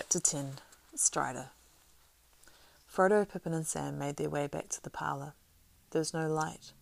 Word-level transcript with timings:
Chapter 0.00 0.20
10 0.20 0.52
Strider 0.94 1.50
Frodo, 2.90 3.28
Pippin, 3.28 3.52
and 3.52 3.66
Sam 3.66 3.98
made 3.98 4.16
their 4.16 4.30
way 4.30 4.46
back 4.46 4.70
to 4.70 4.82
the 4.82 4.88
parlour. 4.88 5.34
There 5.90 5.98
was 5.98 6.14
no 6.14 6.26
light. 6.26 6.72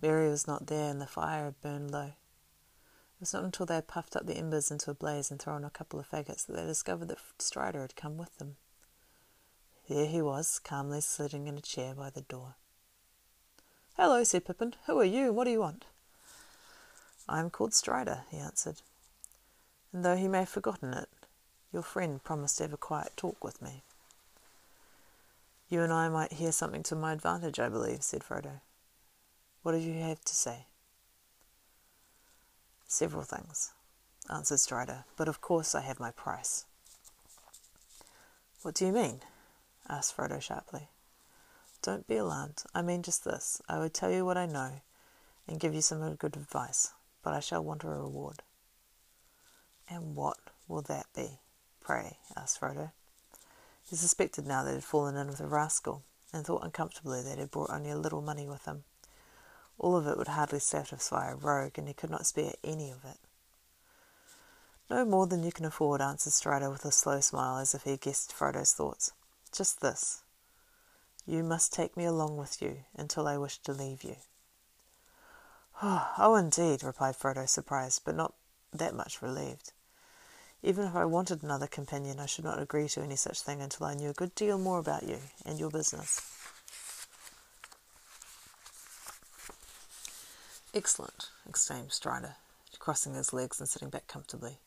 Merry 0.00 0.30
was 0.30 0.46
not 0.46 0.68
there, 0.68 0.88
and 0.88 1.00
the 1.00 1.08
fire 1.08 1.46
had 1.46 1.60
burned 1.60 1.90
low. 1.90 2.12
It 2.12 3.18
was 3.18 3.34
not 3.34 3.42
until 3.42 3.66
they 3.66 3.74
had 3.74 3.88
puffed 3.88 4.14
up 4.14 4.26
the 4.26 4.36
embers 4.36 4.70
into 4.70 4.92
a 4.92 4.94
blaze 4.94 5.28
and 5.28 5.40
thrown 5.40 5.64
a 5.64 5.70
couple 5.70 5.98
of 5.98 6.08
faggots 6.08 6.46
that 6.46 6.52
they 6.54 6.64
discovered 6.64 7.08
that 7.08 7.18
Strider 7.40 7.80
had 7.80 7.96
come 7.96 8.16
with 8.16 8.38
them. 8.38 8.54
There 9.88 10.06
he 10.06 10.22
was, 10.22 10.60
calmly 10.60 11.00
sitting 11.00 11.48
in 11.48 11.58
a 11.58 11.62
chair 11.62 11.96
by 11.96 12.10
the 12.10 12.20
door. 12.20 12.54
Hello, 13.96 14.22
said 14.22 14.44
Pippin. 14.44 14.76
Who 14.86 15.00
are 15.00 15.04
you, 15.04 15.32
what 15.32 15.44
do 15.46 15.50
you 15.50 15.60
want? 15.60 15.86
I 17.28 17.40
am 17.40 17.50
called 17.50 17.74
Strider, 17.74 18.22
he 18.30 18.36
answered. 18.36 18.82
And 19.92 20.04
though 20.04 20.16
he 20.16 20.28
may 20.28 20.38
have 20.40 20.48
forgotten 20.48 20.94
it, 20.94 21.08
your 21.72 21.82
friend 21.82 22.22
promised 22.22 22.58
to 22.58 22.64
have 22.64 22.72
a 22.72 22.76
quiet 22.76 23.12
talk 23.16 23.42
with 23.42 23.62
me. 23.62 23.82
You 25.68 25.82
and 25.82 25.92
I 25.92 26.08
might 26.08 26.34
hear 26.34 26.52
something 26.52 26.82
to 26.84 26.94
my 26.94 27.12
advantage, 27.12 27.58
I 27.58 27.70
believe, 27.70 28.02
said 28.02 28.22
Frodo. 28.22 28.60
What 29.62 29.72
do 29.72 29.78
you 29.78 29.94
have 30.00 30.22
to 30.24 30.34
say? 30.34 30.66
Several 32.86 33.22
things, 33.22 33.72
answered 34.28 34.60
Strider, 34.60 35.04
but 35.16 35.28
of 35.28 35.40
course 35.40 35.74
I 35.74 35.80
have 35.80 35.98
my 35.98 36.10
price. 36.10 36.66
What 38.60 38.74
do 38.74 38.84
you 38.84 38.92
mean? 38.92 39.20
asked 39.88 40.16
Frodo 40.16 40.42
sharply. 40.42 40.88
Don't 41.80 42.06
be 42.06 42.16
alarmed. 42.16 42.62
I 42.74 42.82
mean 42.82 43.02
just 43.02 43.24
this. 43.24 43.62
I 43.68 43.78
would 43.78 43.94
tell 43.94 44.10
you 44.10 44.24
what 44.24 44.36
I 44.36 44.46
know 44.46 44.82
and 45.48 45.58
give 45.58 45.74
you 45.74 45.80
some 45.80 46.14
good 46.16 46.36
advice, 46.36 46.92
but 47.22 47.32
I 47.32 47.40
shall 47.40 47.64
want 47.64 47.82
a 47.82 47.88
reward. 47.88 48.42
And 49.88 50.14
what 50.14 50.38
will 50.68 50.82
that 50.82 51.06
be? 51.16 51.38
Pray, 51.82 52.18
asked 52.36 52.60
Frodo. 52.60 52.92
He 53.88 53.96
suspected 53.96 54.46
now 54.46 54.62
that 54.62 54.70
he 54.70 54.76
had 54.76 54.84
fallen 54.84 55.16
in 55.16 55.26
with 55.28 55.40
a 55.40 55.46
rascal, 55.46 56.02
and 56.32 56.46
thought 56.46 56.64
uncomfortably 56.64 57.22
that 57.22 57.34
he 57.34 57.40
had 57.40 57.50
brought 57.50 57.70
only 57.70 57.90
a 57.90 57.96
little 57.96 58.22
money 58.22 58.46
with 58.46 58.64
him. 58.64 58.84
All 59.78 59.96
of 59.96 60.06
it 60.06 60.16
would 60.16 60.28
hardly 60.28 60.60
satisfy 60.60 61.30
a 61.30 61.34
rogue, 61.34 61.78
and 61.78 61.88
he 61.88 61.94
could 61.94 62.10
not 62.10 62.26
spare 62.26 62.52
any 62.62 62.90
of 62.90 63.04
it. 63.04 63.18
No 64.88 65.04
more 65.04 65.26
than 65.26 65.42
you 65.42 65.52
can 65.52 65.64
afford, 65.64 66.00
answered 66.00 66.32
Strider 66.32 66.70
with 66.70 66.84
a 66.84 66.92
slow 66.92 67.20
smile, 67.20 67.58
as 67.58 67.74
if 67.74 67.82
he 67.82 67.96
guessed 67.96 68.32
Frodo's 68.32 68.72
thoughts. 68.72 69.12
Just 69.50 69.80
this. 69.80 70.22
You 71.26 71.42
must 71.42 71.72
take 71.72 71.96
me 71.96 72.04
along 72.04 72.36
with 72.36 72.60
you 72.60 72.84
until 72.94 73.26
I 73.26 73.38
wish 73.38 73.58
to 73.58 73.72
leave 73.72 74.04
you. 74.04 74.16
oh, 75.82 76.36
indeed, 76.36 76.82
replied 76.82 77.16
Frodo, 77.16 77.48
surprised, 77.48 78.02
but 78.04 78.14
not 78.14 78.34
that 78.72 78.94
much 78.94 79.22
relieved. 79.22 79.72
Even 80.62 80.86
if 80.86 80.94
I 80.94 81.04
wanted 81.04 81.42
another 81.42 81.66
companion, 81.66 82.20
I 82.20 82.26
should 82.26 82.44
not 82.44 82.62
agree 82.62 82.88
to 82.88 83.02
any 83.02 83.16
such 83.16 83.40
thing 83.40 83.60
until 83.60 83.86
I 83.86 83.94
knew 83.94 84.10
a 84.10 84.14
good 84.14 84.34
deal 84.34 84.58
more 84.58 84.78
about 84.78 85.02
you 85.02 85.18
and 85.44 85.58
your 85.58 85.70
business. 85.70 86.20
Excellent, 90.74 91.30
exclaimed 91.48 91.92
Strider, 91.92 92.36
crossing 92.78 93.14
his 93.14 93.32
legs 93.32 93.58
and 93.58 93.68
sitting 93.68 93.90
back 93.90 94.06
comfortably. 94.06 94.58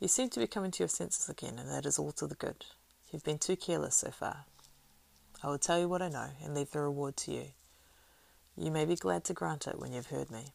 You 0.00 0.08
seem 0.08 0.30
to 0.30 0.40
be 0.40 0.46
coming 0.46 0.70
to 0.72 0.80
your 0.80 0.88
senses 0.88 1.28
again, 1.28 1.58
and 1.58 1.70
that 1.70 1.86
is 1.86 1.98
all 1.98 2.12
to 2.12 2.26
the 2.26 2.34
good. 2.34 2.64
You've 3.12 3.22
been 3.24 3.38
too 3.38 3.56
careless 3.56 3.96
so 3.96 4.10
far. 4.10 4.46
I 5.42 5.48
will 5.48 5.58
tell 5.58 5.78
you 5.78 5.88
what 5.88 6.02
I 6.02 6.08
know 6.08 6.30
and 6.42 6.54
leave 6.54 6.70
the 6.70 6.80
reward 6.80 7.16
to 7.18 7.32
you. 7.32 7.44
You 8.56 8.70
may 8.70 8.86
be 8.86 8.96
glad 8.96 9.24
to 9.24 9.34
grant 9.34 9.66
it 9.66 9.78
when 9.78 9.92
you've 9.92 10.06
heard 10.06 10.30
me. 10.30 10.54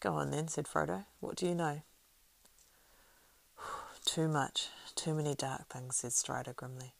Go 0.00 0.12
on 0.12 0.30
then, 0.30 0.48
said 0.48 0.66
Frodo. 0.66 1.06
What 1.20 1.36
do 1.36 1.46
you 1.46 1.54
know? 1.54 1.80
Too 4.06 4.28
much, 4.28 4.68
too 4.94 5.14
many 5.14 5.34
dark 5.34 5.68
things, 5.68 5.96
said 5.96 6.12
Strider 6.12 6.54
grimly. 6.54 6.94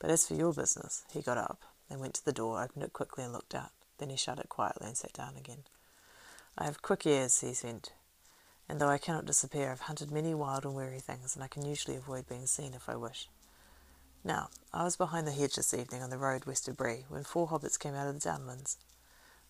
But 0.00 0.10
as 0.10 0.28
for 0.28 0.34
your 0.34 0.52
business, 0.52 1.02
he 1.12 1.22
got 1.22 1.38
up 1.38 1.62
and 1.90 1.98
went 1.98 2.14
to 2.14 2.24
the 2.24 2.32
door, 2.32 2.62
opened 2.62 2.84
it 2.84 2.92
quickly 2.92 3.24
and 3.24 3.32
looked 3.32 3.54
out. 3.54 3.72
Then 3.98 4.10
he 4.10 4.16
shut 4.16 4.38
it 4.38 4.50
quietly 4.50 4.86
and 4.86 4.96
sat 4.96 5.14
down 5.14 5.36
again. 5.36 5.64
I 6.56 6.66
have 6.66 6.82
quick 6.82 7.06
ears, 7.06 7.40
he 7.40 7.54
said, 7.54 7.88
and 8.68 8.80
though 8.80 8.90
I 8.90 8.98
cannot 8.98 9.24
disappear, 9.24 9.72
I've 9.72 9.80
hunted 9.80 10.12
many 10.12 10.34
wild 10.34 10.64
and 10.64 10.74
weary 10.74 11.00
things, 11.00 11.34
and 11.34 11.42
I 11.42 11.48
can 11.48 11.64
usually 11.64 11.96
avoid 11.96 12.28
being 12.28 12.46
seen 12.46 12.74
if 12.74 12.88
I 12.88 12.96
wish. 12.96 13.28
Now, 14.22 14.50
I 14.72 14.84
was 14.84 14.96
behind 14.96 15.26
the 15.26 15.32
hedge 15.32 15.56
this 15.56 15.74
evening 15.74 16.02
on 16.02 16.10
the 16.10 16.18
road 16.18 16.44
west 16.44 16.68
of 16.68 16.76
Bree 16.76 17.06
when 17.08 17.24
four 17.24 17.48
hobbits 17.48 17.78
came 17.78 17.94
out 17.94 18.08
of 18.08 18.20
the 18.20 18.28
downlands. 18.28 18.76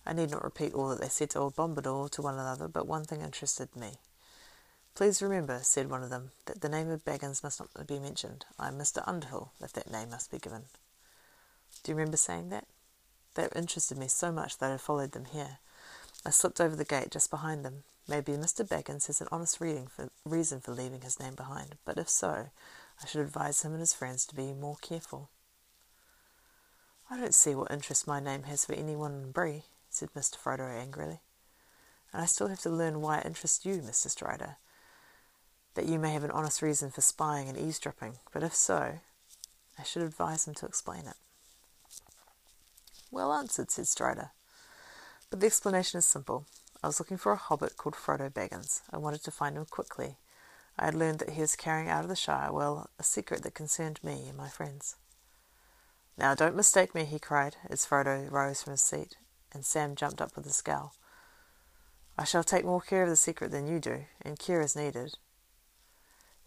I 0.05 0.13
need 0.13 0.31
not 0.31 0.43
repeat 0.43 0.73
all 0.73 0.89
that 0.89 1.01
they 1.01 1.09
said 1.09 1.31
to 1.31 1.39
old 1.39 1.55
Bombadil 1.55 2.09
to 2.11 2.21
one 2.21 2.35
another, 2.35 2.67
but 2.67 2.87
one 2.87 3.03
thing 3.03 3.21
interested 3.21 3.75
me. 3.75 3.97
Please 4.95 5.23
remember, 5.23 5.59
said 5.63 5.89
one 5.89 6.03
of 6.03 6.11
them, 6.11 6.29
that 6.45 6.61
the 6.61 6.69
name 6.69 6.91
of 6.91 7.03
Baggins 7.03 7.41
must 7.43 7.59
not 7.59 7.87
be 7.87 7.97
mentioned. 7.97 8.45
I 8.59 8.67
am 8.67 8.77
Mr. 8.77 9.01
Underhill, 9.07 9.51
if 9.59 9.73
that 9.73 9.91
name 9.91 10.11
must 10.11 10.29
be 10.29 10.37
given. 10.37 10.65
Do 11.81 11.91
you 11.91 11.95
remember 11.95 12.17
saying 12.17 12.49
that? 12.49 12.67
That 13.33 13.55
interested 13.55 13.97
me 13.97 14.07
so 14.07 14.31
much 14.31 14.59
that 14.59 14.71
I 14.71 14.77
followed 14.77 15.13
them 15.13 15.25
here. 15.25 15.57
I 16.23 16.29
slipped 16.29 16.61
over 16.61 16.75
the 16.75 16.85
gate 16.85 17.09
just 17.09 17.31
behind 17.31 17.65
them. 17.65 17.85
Maybe 18.07 18.33
Mr. 18.33 18.67
Baggins 18.67 19.07
has 19.07 19.19
an 19.19 19.29
honest 19.31 19.57
for, 19.57 20.11
reason 20.25 20.59
for 20.61 20.71
leaving 20.71 21.01
his 21.01 21.19
name 21.19 21.33
behind, 21.33 21.77
but 21.85 21.97
if 21.97 22.07
so, 22.07 22.49
I 23.01 23.07
should 23.07 23.21
advise 23.21 23.63
him 23.63 23.71
and 23.71 23.79
his 23.79 23.95
friends 23.95 24.27
to 24.27 24.35
be 24.35 24.53
more 24.53 24.77
careful. 24.79 25.29
I 27.09 27.17
don't 27.17 27.33
see 27.33 27.55
what 27.55 27.71
interest 27.71 28.05
my 28.05 28.19
name 28.19 28.43
has 28.43 28.65
for 28.65 28.73
anyone 28.73 29.13
in 29.13 29.31
Bree, 29.31 29.63
said 29.89 30.13
Mr. 30.13 30.37
Frodo 30.37 30.69
angrily. 30.69 31.21
And 32.13 32.21
I 32.21 32.25
still 32.25 32.49
have 32.49 32.61
to 32.61 32.69
learn 32.69 33.01
why 33.01 33.17
it 33.17 33.25
interests 33.25 33.65
you, 33.65 33.77
Mr. 33.77 34.07
Strider 34.07 34.57
that 35.75 35.87
you 35.87 35.99
may 35.99 36.13
have 36.13 36.23
an 36.23 36.31
honest 36.31 36.61
reason 36.61 36.91
for 36.91 37.01
spying 37.01 37.49
and 37.49 37.57
eavesdropping, 37.57 38.17
but 38.31 38.43
if 38.43 38.53
so, 38.53 38.99
I 39.77 39.83
should 39.83 40.03
advise 40.03 40.47
him 40.47 40.53
to 40.55 40.65
explain 40.65 41.07
it. 41.07 41.15
Well 43.11 43.33
answered, 43.33 43.71
said 43.71 43.87
Strider. 43.87 44.31
But 45.29 45.39
the 45.39 45.47
explanation 45.47 45.97
is 45.97 46.05
simple. 46.05 46.45
I 46.83 46.87
was 46.87 46.99
looking 46.99 47.17
for 47.17 47.31
a 47.31 47.37
hobbit 47.37 47.77
called 47.77 47.95
Frodo 47.95 48.29
Baggins. 48.29 48.81
I 48.91 48.97
wanted 48.97 49.23
to 49.23 49.31
find 49.31 49.55
him 49.55 49.65
quickly. 49.65 50.17
I 50.77 50.85
had 50.85 50.95
learned 50.95 51.19
that 51.19 51.31
he 51.31 51.41
was 51.41 51.55
carrying 51.55 51.89
out 51.89 52.03
of 52.03 52.09
the 52.09 52.15
Shire, 52.15 52.51
well, 52.51 52.89
a 52.99 53.03
secret 53.03 53.43
that 53.43 53.53
concerned 53.53 53.99
me 54.03 54.25
and 54.27 54.37
my 54.37 54.49
friends. 54.49 54.95
Now, 56.17 56.35
don't 56.35 56.55
mistake 56.55 56.93
me, 56.93 57.05
he 57.05 57.19
cried, 57.19 57.55
as 57.69 57.85
Frodo 57.85 58.29
rose 58.29 58.61
from 58.61 58.71
his 58.71 58.81
seat, 58.81 59.17
and 59.53 59.65
Sam 59.65 59.95
jumped 59.95 60.21
up 60.21 60.35
with 60.35 60.45
a 60.45 60.51
scowl. 60.51 60.93
I 62.17 62.23
shall 62.25 62.43
take 62.43 62.65
more 62.65 62.81
care 62.81 63.03
of 63.03 63.09
the 63.09 63.15
secret 63.15 63.51
than 63.51 63.67
you 63.67 63.79
do, 63.79 64.05
and 64.21 64.37
care 64.37 64.61
is 64.61 64.75
needed. 64.75 65.17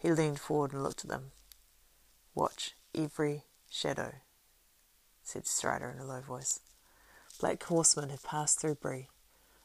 He 0.06 0.12
leaned 0.12 0.38
forward 0.38 0.72
and 0.72 0.84
looked 0.84 1.02
at 1.02 1.10
them. 1.10 1.32
Watch 2.32 2.76
every 2.94 3.42
shadow, 3.68 4.12
said 5.24 5.48
Strider 5.48 5.90
in 5.90 5.98
a 5.98 6.06
low 6.06 6.20
voice. 6.20 6.60
Black 7.40 7.60
horsemen 7.64 8.10
had 8.10 8.22
passed 8.22 8.60
through 8.60 8.76
Bree. 8.76 9.08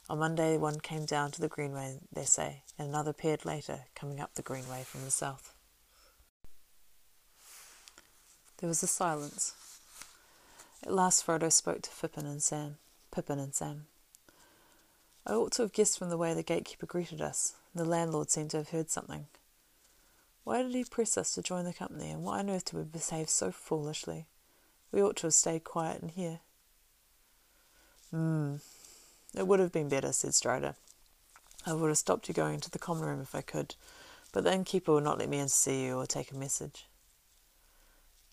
On 0.09 0.17
Monday, 0.17 0.57
one 0.57 0.79
came 0.79 1.05
down 1.05 1.29
to 1.29 1.41
the 1.41 1.47
Greenway, 1.47 1.99
they 2.11 2.23
say, 2.23 2.63
and 2.79 2.89
another 2.89 3.11
appeared 3.11 3.45
later, 3.45 3.81
coming 3.93 4.19
up 4.19 4.33
the 4.33 4.41
Greenway 4.41 4.81
from 4.81 5.05
the 5.05 5.11
south. 5.11 5.53
There 8.57 8.67
was 8.67 8.81
a 8.81 8.87
silence. 8.87 9.53
At 10.81 10.91
last 10.91 11.23
Frodo 11.23 11.51
spoke 11.51 11.83
to 11.83 11.91
Pippin 12.01 12.25
and 12.25 12.41
Sam. 12.41 12.77
Pippin 13.13 13.37
and 13.37 13.53
Sam. 13.53 13.85
I 15.23 15.33
ought 15.33 15.51
to 15.51 15.61
have 15.61 15.71
guessed 15.71 15.99
from 15.99 16.09
the 16.09 16.17
way 16.17 16.33
the 16.33 16.41
gatekeeper 16.41 16.87
greeted 16.87 17.21
us. 17.21 17.53
The 17.75 17.85
landlord 17.85 18.31
seemed 18.31 18.49
to 18.49 18.57
have 18.57 18.69
heard 18.69 18.89
something. 18.89 19.27
Why 20.43 20.63
did 20.63 20.73
he 20.73 20.83
press 20.83 21.17
us 21.17 21.33
to 21.33 21.41
join 21.41 21.65
the 21.65 21.73
company, 21.73 22.09
and 22.09 22.23
why 22.23 22.39
on 22.39 22.49
earth 22.49 22.65
did 22.65 22.77
we 22.77 22.83
behave 22.83 23.29
so 23.29 23.51
foolishly? 23.51 24.25
We 24.91 25.01
ought 25.01 25.15
to 25.17 25.27
have 25.27 25.33
stayed 25.33 25.63
quiet 25.63 26.01
in 26.01 26.09
here. 26.09 26.39
Hmm. 28.09 28.55
It 29.35 29.47
would 29.47 29.59
have 29.59 29.71
been 29.71 29.87
better, 29.87 30.11
said 30.11 30.33
Strider. 30.33 30.75
I 31.65 31.73
would 31.73 31.87
have 31.87 31.97
stopped 31.97 32.27
you 32.27 32.33
going 32.33 32.55
into 32.55 32.71
the 32.71 32.79
common 32.79 33.05
room 33.05 33.21
if 33.21 33.35
I 33.35 33.41
could, 33.41 33.75
but 34.33 34.43
the 34.43 34.53
innkeeper 34.53 34.93
would 34.93 35.03
not 35.03 35.19
let 35.19 35.29
me 35.29 35.39
in 35.39 35.45
to 35.45 35.49
see 35.49 35.83
you 35.83 35.97
or 35.97 36.05
take 36.05 36.31
a 36.31 36.37
message. 36.37 36.87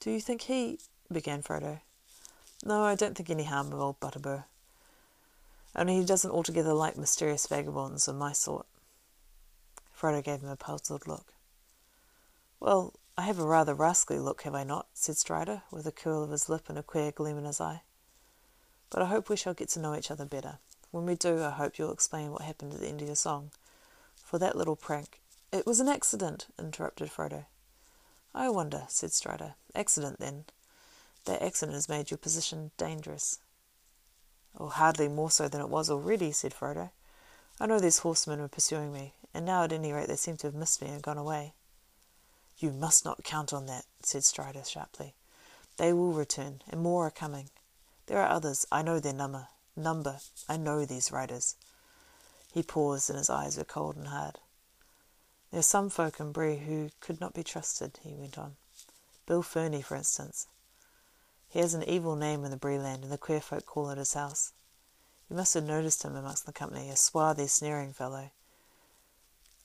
Do 0.01 0.11
you 0.11 0.21
think 0.21 0.43
he. 0.43 0.79
began 1.13 1.43
Frodo. 1.43 1.81
No, 2.65 2.83
I 2.83 2.95
don't 2.95 3.17
think 3.17 3.31
any 3.31 3.45
harm 3.45 3.73
of 3.73 3.81
old 3.81 4.01
Butterbur. 4.01 4.45
Only 5.77 5.99
he 5.99 6.05
doesn't 6.05 6.31
altogether 6.31 6.73
like 6.73 6.97
mysterious 6.97 7.47
vagabonds 7.47 8.09
of 8.09 8.17
my 8.17 8.33
sort. 8.33 8.67
Frodo 9.97 10.25
gave 10.25 10.41
him 10.41 10.49
a 10.49 10.57
puzzled 10.57 11.07
look. 11.07 11.35
Well, 12.61 12.95
I 13.17 13.23
have 13.23 13.39
a 13.39 13.45
rather 13.45 13.75
rascally 13.75 14.19
look, 14.19 14.43
have 14.43 14.55
I 14.55 14.65
not? 14.65 14.87
said 14.93 15.17
Strider, 15.17 15.63
with 15.71 15.87
a 15.87 15.93
curl 15.93 16.23
of 16.23 16.31
his 16.31 16.49
lip 16.49 16.69
and 16.69 16.79
a 16.79 16.83
queer 16.83 17.13
gleam 17.13 17.39
in 17.39 17.45
his 17.45 17.61
eye. 17.61 17.83
But 18.91 19.03
I 19.03 19.07
hope 19.07 19.29
we 19.29 19.37
shall 19.37 19.55
get 19.55 19.69
to 19.71 19.81
know 19.81 19.95
each 19.95 20.11
other 20.11 20.25
better. 20.25 20.59
When 20.91 21.07
we 21.07 21.15
do, 21.15 21.43
I 21.43 21.51
hope 21.51 21.79
you'll 21.79 21.93
explain 21.93 22.33
what 22.33 22.43
happened 22.43 22.75
at 22.75 22.81
the 22.81 22.89
end 22.89 23.01
of 23.01 23.07
your 23.07 23.17
song. 23.17 23.51
For 24.25 24.39
that 24.39 24.57
little 24.57 24.77
prank. 24.77 25.21
It 25.53 25.67
was 25.67 25.81
an 25.81 25.89
accident, 25.89 26.47
interrupted 26.59 27.11
Frodo. 27.11 27.47
I 28.35 28.49
wonder, 28.51 28.85
said 28.89 29.13
Strider. 29.13 29.55
Accident, 29.75 30.19
then. 30.19 30.45
That 31.25 31.43
accident 31.43 31.75
has 31.75 31.89
made 31.89 32.11
your 32.11 32.19
position 32.19 32.71
dangerous. 32.77 33.39
Oh, 34.59 34.69
hardly 34.69 35.09
more 35.09 35.31
so 35.31 35.49
than 35.49 35.61
it 35.61 35.69
was 35.69 35.91
already, 35.91 36.33
said 36.33 36.55
Frodo. 36.55 36.91
I 37.61 37.67
know 37.67 37.79
these 37.79 37.99
horsemen 37.99 38.41
were 38.41 38.49
pursuing 38.49 38.93
me, 38.93 39.15
and 39.35 39.45
now 39.45 39.65
at 39.65 39.73
any 39.73 39.93
rate 39.93 40.09
they 40.09 40.17
seem 40.17 40.37
to 40.39 40.47
have 40.47 40.55
missed 40.55 40.83
me 40.83 40.89
and 40.89 41.03
gone 41.03 41.19
away. 41.19 41.55
You 42.59 42.73
must 42.73 43.05
not 43.05 43.23
count 43.23 43.53
on 43.53 43.67
that, 43.67 43.85
said 44.03 44.25
Strider 44.25 44.65
sharply. 44.65 45.15
They 45.77 45.93
will 45.93 46.13
return, 46.13 46.63
and 46.69 46.83
more 46.83 47.07
are 47.07 47.11
coming. 47.11 47.51
There 48.07 48.21
are 48.21 48.29
others. 48.29 48.67
I 48.73 48.83
know 48.83 48.99
their 48.99 49.13
number. 49.13 49.49
Number. 49.77 50.19
I 50.49 50.57
know 50.57 50.85
these 50.85 51.13
riders. 51.13 51.55
He 52.53 52.65
paused, 52.65 53.11
and 53.11 53.19
his 53.19 53.31
eyes 53.31 53.57
were 53.57 53.65
cold 53.65 53.97
and 53.97 54.09
hard. 54.09 54.39
There 55.51 55.61
are 55.61 55.63
some 55.63 55.89
folk 55.89 56.19
in 56.19 56.33
Bree 56.33 56.57
who 56.57 56.91
could 57.01 57.21
not 57.21 57.33
be 57.33 57.45
trusted, 57.45 58.01
he 58.03 58.15
went 58.15 58.37
on. 58.37 58.57
Bill 59.27 59.43
Ferny, 59.43 59.81
for 59.81 59.95
instance. 59.95 60.47
He 61.49 61.61
has 61.61 61.75
an 61.75 61.89
evil 61.89 62.17
name 62.17 62.45
in 62.45 62.51
the 62.51 62.57
Bree 62.57 62.79
land, 62.79 63.05
and 63.05 63.13
the 63.13 63.19
queer 63.19 63.41
folk 63.41 63.67
call 63.67 63.91
it 63.91 63.99
his 63.99 64.15
house. 64.15 64.53
You 65.31 65.37
must 65.37 65.55
have 65.55 65.65
noticed 65.65 66.03
him 66.03 66.17
amongst 66.17 66.45
the 66.45 66.53
company, 66.53 66.91
a 66.91 66.97
swarthy, 66.97 67.47
sneering 67.47 67.93
fellow. 67.93 68.31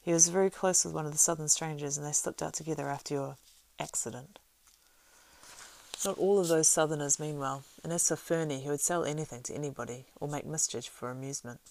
He 0.03 0.11
was 0.11 0.27
very 0.27 0.49
close 0.49 0.83
with 0.83 0.93
one 0.93 1.05
of 1.05 1.13
the 1.13 1.17
southern 1.17 1.47
strangers, 1.47 1.97
and 1.97 2.05
they 2.05 2.11
slipped 2.11 2.41
out 2.41 2.53
together 2.53 2.89
after 2.89 3.13
your 3.13 3.37
accident. 3.79 4.37
Not 6.03 6.17
all 6.17 6.39
of 6.39 6.49
those 6.49 6.67
southerners 6.67 7.21
mean 7.21 7.39
well, 7.39 7.63
and 7.83 7.93
as 7.93 8.09
for 8.09 8.17
Ferny, 8.17 8.59
he 8.59 8.69
would 8.69 8.81
sell 8.81 9.05
anything 9.05 9.41
to 9.43 9.53
anybody, 9.53 10.07
or 10.19 10.27
make 10.27 10.45
mischief 10.45 10.85
for 10.85 11.09
amusement. 11.09 11.61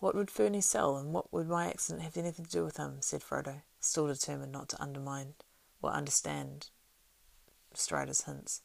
What 0.00 0.16
would 0.16 0.30
Ferny 0.30 0.60
sell, 0.60 0.96
and 0.96 1.12
what 1.12 1.32
would 1.32 1.46
my 1.46 1.68
accident 1.68 2.02
have 2.02 2.16
anything 2.16 2.46
to 2.46 2.50
do 2.50 2.64
with 2.64 2.78
him? 2.78 2.96
said 3.00 3.20
Frodo, 3.20 3.62
still 3.78 4.08
determined 4.08 4.50
not 4.50 4.68
to 4.70 4.82
undermine 4.82 5.34
or 5.80 5.92
understand 5.92 6.70
Strider's 7.74 8.22
hints. 8.22 8.62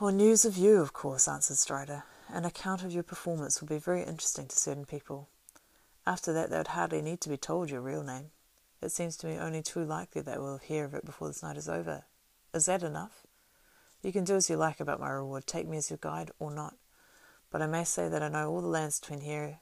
Well, 0.00 0.10
news 0.10 0.44
of 0.44 0.56
you, 0.56 0.80
of 0.80 0.92
course, 0.92 1.28
answered 1.28 1.58
Strider. 1.58 2.02
An 2.28 2.44
account 2.44 2.82
of 2.82 2.92
your 2.92 3.04
performance 3.04 3.60
will 3.60 3.68
be 3.68 3.78
very 3.78 4.02
interesting 4.02 4.48
to 4.48 4.56
certain 4.56 4.84
people. 4.84 5.28
After 6.06 6.32
that, 6.32 6.50
they 6.50 6.58
would 6.58 6.68
hardly 6.68 7.00
need 7.00 7.20
to 7.20 7.28
be 7.28 7.36
told 7.36 7.70
your 7.70 7.80
real 7.80 8.02
name. 8.02 8.30
It 8.80 8.90
seems 8.90 9.16
to 9.18 9.26
me 9.28 9.38
only 9.38 9.62
too 9.62 9.84
likely 9.84 10.22
that 10.22 10.40
we'll 10.40 10.58
hear 10.58 10.84
of 10.84 10.94
it 10.94 11.04
before 11.04 11.28
this 11.28 11.42
night 11.42 11.56
is 11.56 11.68
over. 11.68 12.04
Is 12.52 12.66
that 12.66 12.82
enough? 12.82 13.24
You 14.02 14.12
can 14.12 14.24
do 14.24 14.34
as 14.34 14.50
you 14.50 14.56
like 14.56 14.80
about 14.80 14.98
my 14.98 15.10
reward, 15.10 15.46
take 15.46 15.68
me 15.68 15.76
as 15.76 15.90
your 15.90 15.98
guide 16.00 16.32
or 16.40 16.50
not. 16.50 16.74
But 17.50 17.62
I 17.62 17.66
may 17.66 17.84
say 17.84 18.08
that 18.08 18.22
I 18.22 18.28
know 18.28 18.50
all 18.50 18.60
the 18.60 18.66
lands 18.66 18.98
between 18.98 19.20
here, 19.20 19.60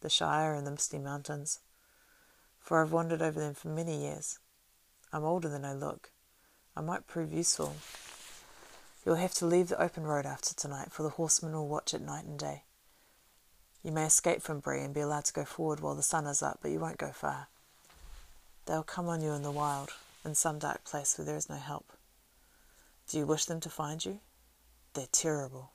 the 0.00 0.08
Shire, 0.08 0.54
and 0.54 0.66
the 0.66 0.70
Misty 0.70 0.98
Mountains, 0.98 1.60
for 2.58 2.80
I've 2.80 2.92
wandered 2.92 3.20
over 3.20 3.38
them 3.38 3.52
for 3.52 3.68
many 3.68 4.00
years. 4.00 4.38
I'm 5.12 5.24
older 5.24 5.48
than 5.48 5.64
I 5.64 5.74
look. 5.74 6.10
I 6.74 6.80
might 6.80 7.06
prove 7.06 7.32
useful. 7.32 7.76
You'll 9.04 9.16
have 9.16 9.34
to 9.34 9.46
leave 9.46 9.68
the 9.68 9.82
open 9.82 10.04
road 10.04 10.24
after 10.24 10.54
tonight, 10.54 10.92
for 10.92 11.02
the 11.02 11.10
horsemen 11.10 11.52
will 11.52 11.68
watch 11.68 11.92
it 11.92 12.00
night 12.00 12.24
and 12.24 12.38
day. 12.38 12.62
You 13.82 13.90
may 13.90 14.04
escape 14.06 14.42
from 14.42 14.60
Bree 14.60 14.80
and 14.80 14.94
be 14.94 15.00
allowed 15.00 15.24
to 15.24 15.32
go 15.32 15.44
forward 15.44 15.80
while 15.80 15.94
the 15.94 16.02
sun 16.02 16.26
is 16.26 16.42
up, 16.42 16.60
but 16.62 16.70
you 16.70 16.78
won't 16.78 16.98
go 16.98 17.10
far. 17.10 17.48
They'll 18.66 18.84
come 18.84 19.08
on 19.08 19.20
you 19.22 19.32
in 19.32 19.42
the 19.42 19.50
wild, 19.50 19.90
in 20.24 20.36
some 20.36 20.60
dark 20.60 20.84
place 20.84 21.18
where 21.18 21.24
there 21.24 21.36
is 21.36 21.48
no 21.48 21.56
help. 21.56 21.92
Do 23.08 23.18
you 23.18 23.26
wish 23.26 23.44
them 23.46 23.60
to 23.60 23.68
find 23.68 24.04
you? 24.04 24.20
They're 24.94 25.08
terrible. 25.10 25.72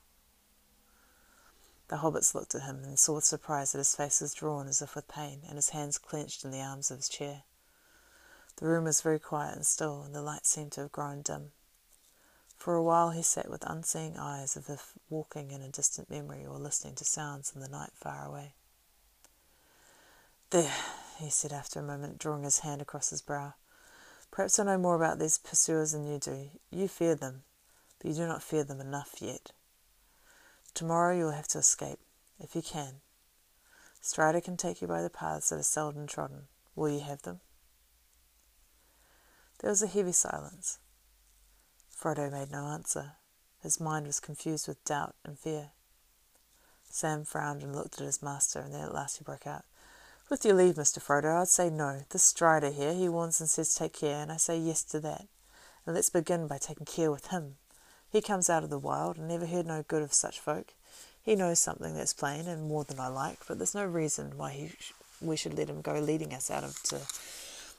The 1.89 1.97
hobbits 1.97 2.33
looked 2.33 2.55
at 2.55 2.63
him 2.63 2.83
and 2.83 2.97
saw 2.97 3.15
with 3.15 3.25
surprise 3.25 3.71
that 3.71 3.77
his 3.79 3.95
face 3.95 4.21
was 4.21 4.33
drawn 4.33 4.67
as 4.67 4.81
if 4.81 4.95
with 4.95 5.07
pain, 5.07 5.41
and 5.47 5.55
his 5.55 5.69
hands 5.69 5.97
clenched 5.97 6.45
in 6.45 6.51
the 6.51 6.61
arms 6.61 6.91
of 6.91 6.97
his 6.97 7.09
chair. 7.09 7.43
The 8.57 8.67
room 8.67 8.85
was 8.85 9.01
very 9.01 9.19
quiet 9.19 9.55
and 9.55 9.65
still, 9.65 10.01
and 10.01 10.15
the 10.15 10.21
light 10.21 10.45
seemed 10.45 10.71
to 10.73 10.81
have 10.81 10.91
grown 10.91 11.21
dim. 11.21 11.51
For 12.57 12.75
a 12.75 12.83
while 12.83 13.11
he 13.11 13.21
sat 13.21 13.49
with 13.49 13.63
unseeing 13.65 14.17
eyes, 14.17 14.57
as 14.57 14.69
if 14.69 14.93
walking 15.09 15.51
in 15.51 15.61
a 15.61 15.69
distant 15.69 16.09
memory 16.09 16.45
or 16.45 16.57
listening 16.57 16.95
to 16.95 17.05
sounds 17.05 17.53
in 17.55 17.61
the 17.61 17.69
night 17.69 17.91
far 17.93 18.25
away. 18.25 18.53
There, 20.49 20.73
he 21.17 21.29
said 21.29 21.53
after 21.53 21.79
a 21.79 21.83
moment, 21.83 22.19
drawing 22.19 22.43
his 22.43 22.59
hand 22.59 22.81
across 22.81 23.11
his 23.11 23.21
brow. 23.21 23.53
Perhaps 24.31 24.59
I 24.59 24.63
know 24.63 24.77
more 24.77 24.95
about 24.95 25.19
these 25.19 25.37
pursuers 25.37 25.91
than 25.91 26.05
you 26.05 26.19
do. 26.19 26.49
You 26.71 26.87
fear 26.87 27.15
them, 27.15 27.43
but 27.99 28.09
you 28.09 28.15
do 28.15 28.27
not 28.27 28.43
fear 28.43 28.63
them 28.63 28.81
enough 28.81 29.15
yet. 29.21 29.51
Tomorrow 30.73 31.17
you 31.17 31.25
will 31.25 31.31
have 31.31 31.47
to 31.49 31.59
escape, 31.59 31.99
if 32.39 32.55
you 32.55 32.61
can. 32.61 33.01
Strider 34.01 34.41
can 34.41 34.57
take 34.57 34.81
you 34.81 34.87
by 34.87 35.01
the 35.01 35.09
paths 35.09 35.49
that 35.49 35.59
are 35.59 35.63
seldom 35.63 36.07
trodden. 36.07 36.47
Will 36.75 36.89
you 36.89 37.01
have 37.01 37.21
them? 37.21 37.39
There 39.59 39.69
was 39.69 39.81
a 39.81 39.87
heavy 39.87 40.11
silence. 40.11 40.79
Frodo 42.07 42.31
made 42.31 42.51
no 42.51 42.67
answer. 42.67 43.15
His 43.61 43.81
mind 43.81 44.07
was 44.07 44.21
confused 44.21 44.65
with 44.65 44.81
doubt 44.85 45.13
and 45.25 45.37
fear. 45.37 45.71
Sam 46.89 47.25
frowned 47.25 47.63
and 47.63 47.75
looked 47.75 47.99
at 47.99 48.05
his 48.05 48.23
master, 48.23 48.59
and 48.61 48.73
then 48.73 48.83
at 48.83 48.93
last 48.93 49.17
he 49.17 49.25
broke 49.25 49.45
out. 49.45 49.65
With 50.29 50.45
your 50.45 50.53
leave, 50.53 50.75
Mr. 50.75 51.01
Frodo, 51.01 51.41
I'd 51.41 51.49
say 51.49 51.69
no. 51.69 52.03
This 52.09 52.23
Strider 52.23 52.71
here, 52.71 52.93
he 52.93 53.09
warns 53.09 53.41
and 53.41 53.49
says 53.49 53.75
take 53.75 53.91
care, 53.91 54.21
and 54.21 54.31
I 54.31 54.37
say 54.37 54.57
yes 54.57 54.83
to 54.83 55.01
that. 55.01 55.25
And 55.85 55.95
let's 55.95 56.09
begin 56.09 56.47
by 56.47 56.57
taking 56.59 56.85
care 56.85 57.11
with 57.11 57.27
him. 57.27 57.57
He 58.09 58.21
comes 58.21 58.49
out 58.49 58.63
of 58.63 58.69
the 58.69 58.79
wild, 58.79 59.17
and 59.17 59.27
never 59.27 59.45
heard 59.45 59.65
no 59.65 59.83
good 59.85 60.01
of 60.01 60.13
such 60.13 60.39
folk. 60.39 60.75
He 61.21 61.35
knows 61.35 61.59
something 61.59 61.93
that's 61.93 62.13
plain, 62.13 62.47
and 62.47 62.69
more 62.69 62.85
than 62.85 63.01
I 63.01 63.09
like, 63.09 63.39
but 63.49 63.57
there's 63.57 63.75
no 63.75 63.83
reason 63.85 64.37
why 64.37 64.51
he 64.51 64.69
sh- 64.79 64.93
we 65.19 65.35
should 65.35 65.57
let 65.57 65.69
him 65.69 65.81
go 65.81 65.99
leading 65.99 66.33
us 66.33 66.49
out 66.49 66.63
into 66.63 67.01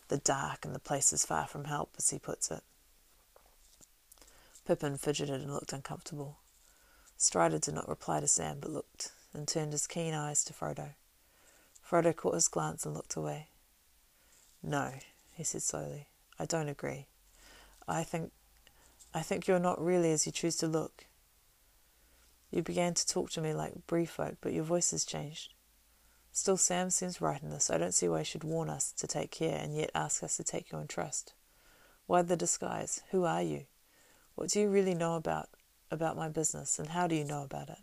the 0.08 0.18
dark 0.18 0.66
and 0.66 0.74
the 0.74 0.80
places 0.80 1.24
far 1.24 1.46
from 1.46 1.64
help, 1.64 1.92
as 1.96 2.10
he 2.10 2.18
puts 2.18 2.50
it. 2.50 2.62
Pippin 4.68 4.98
fidgeted 4.98 5.40
and 5.40 5.54
looked 5.54 5.72
uncomfortable. 5.72 6.40
Strider 7.16 7.58
did 7.58 7.72
not 7.72 7.88
reply 7.88 8.20
to 8.20 8.28
Sam, 8.28 8.58
but 8.60 8.70
looked 8.70 9.12
and 9.32 9.48
turned 9.48 9.72
his 9.72 9.86
keen 9.86 10.12
eyes 10.12 10.44
to 10.44 10.52
Frodo. 10.52 10.90
Frodo 11.82 12.14
caught 12.14 12.34
his 12.34 12.48
glance 12.48 12.84
and 12.84 12.94
looked 12.94 13.16
away. 13.16 13.48
No, 14.62 14.92
he 15.32 15.42
said 15.42 15.62
slowly. 15.62 16.08
I 16.38 16.44
don't 16.44 16.68
agree. 16.68 17.06
I 17.88 18.04
think 18.04 18.30
I 19.14 19.22
think 19.22 19.46
you're 19.46 19.58
not 19.58 19.82
really 19.82 20.12
as 20.12 20.26
you 20.26 20.32
choose 20.32 20.56
to 20.56 20.66
look. 20.66 21.06
You 22.50 22.62
began 22.62 22.92
to 22.92 23.06
talk 23.06 23.30
to 23.30 23.40
me 23.40 23.54
like 23.54 23.86
Bree 23.86 24.04
folk, 24.04 24.36
but 24.42 24.52
your 24.52 24.64
voice 24.64 24.90
has 24.90 25.06
changed. 25.06 25.54
Still, 26.30 26.58
Sam 26.58 26.90
seems 26.90 27.22
right 27.22 27.42
in 27.42 27.48
this. 27.48 27.70
I 27.70 27.78
don't 27.78 27.94
see 27.94 28.06
why 28.06 28.18
he 28.18 28.24
should 28.24 28.44
warn 28.44 28.68
us 28.68 28.92
to 28.98 29.06
take 29.06 29.30
care 29.30 29.58
and 29.58 29.74
yet 29.74 29.90
ask 29.94 30.22
us 30.22 30.36
to 30.36 30.44
take 30.44 30.70
you 30.70 30.78
in 30.78 30.88
trust. 30.88 31.32
Why 32.04 32.20
the 32.20 32.36
disguise? 32.36 33.00
Who 33.12 33.24
are 33.24 33.42
you? 33.42 33.64
What 34.38 34.50
do 34.50 34.60
you 34.60 34.68
really 34.68 34.94
know 34.94 35.16
about 35.16 35.48
about 35.90 36.16
my 36.16 36.28
business, 36.28 36.78
and 36.78 36.90
how 36.90 37.08
do 37.08 37.16
you 37.16 37.24
know 37.24 37.42
about 37.42 37.70
it? 37.70 37.82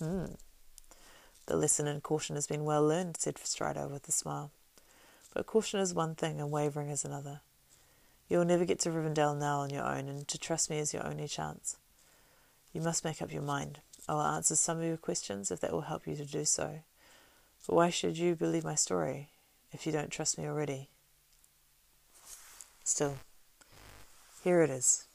Hmm. 0.00 0.24
The 1.46 1.54
lesson 1.54 1.86
in 1.86 2.00
caution 2.00 2.34
has 2.34 2.48
been 2.48 2.64
well 2.64 2.84
learned, 2.84 3.16
said 3.16 3.38
Strider 3.38 3.86
with 3.86 4.08
a 4.08 4.12
smile. 4.12 4.50
But 5.32 5.46
caution 5.46 5.78
is 5.78 5.94
one 5.94 6.16
thing 6.16 6.40
and 6.40 6.50
wavering 6.50 6.88
is 6.88 7.04
another. 7.04 7.42
You 8.28 8.38
will 8.38 8.44
never 8.44 8.64
get 8.64 8.80
to 8.80 8.90
Rivendell 8.90 9.38
now 9.38 9.60
on 9.60 9.70
your 9.70 9.84
own, 9.84 10.08
and 10.08 10.26
to 10.26 10.36
trust 10.36 10.68
me 10.68 10.78
is 10.78 10.92
your 10.92 11.06
only 11.06 11.28
chance. 11.28 11.76
You 12.72 12.80
must 12.80 13.04
make 13.04 13.22
up 13.22 13.32
your 13.32 13.40
mind. 13.40 13.78
I 14.08 14.14
will 14.14 14.22
answer 14.22 14.56
some 14.56 14.78
of 14.78 14.84
your 14.84 14.96
questions 14.96 15.52
if 15.52 15.60
that 15.60 15.72
will 15.72 15.82
help 15.82 16.08
you 16.08 16.16
to 16.16 16.24
do 16.24 16.44
so. 16.44 16.80
But 17.68 17.76
why 17.76 17.90
should 17.90 18.18
you 18.18 18.34
believe 18.34 18.64
my 18.64 18.74
story 18.74 19.28
if 19.70 19.86
you 19.86 19.92
don't 19.92 20.10
trust 20.10 20.38
me 20.38 20.48
already? 20.48 20.88
Still, 22.82 23.18
here 24.42 24.62
it 24.62 24.70
is. 24.70 25.06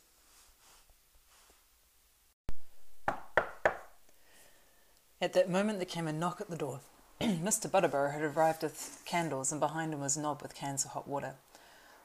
At 5.25 5.33
that 5.33 5.49
moment 5.49 5.79
there 5.79 5.87
came 5.87 6.07
a 6.07 6.13
knock 6.13 6.39
at 6.39 6.51
the 6.51 6.55
door. 6.55 6.81
Mr. 7.19 7.67
Butterbur 7.67 8.13
had 8.13 8.21
arrived 8.21 8.61
with 8.61 9.01
candles, 9.05 9.51
and 9.51 9.59
behind 9.59 9.91
him 9.91 10.01
was 10.01 10.15
Nob 10.15 10.43
with 10.43 10.53
cans 10.53 10.85
of 10.85 10.91
hot 10.91 11.07
water. 11.07 11.33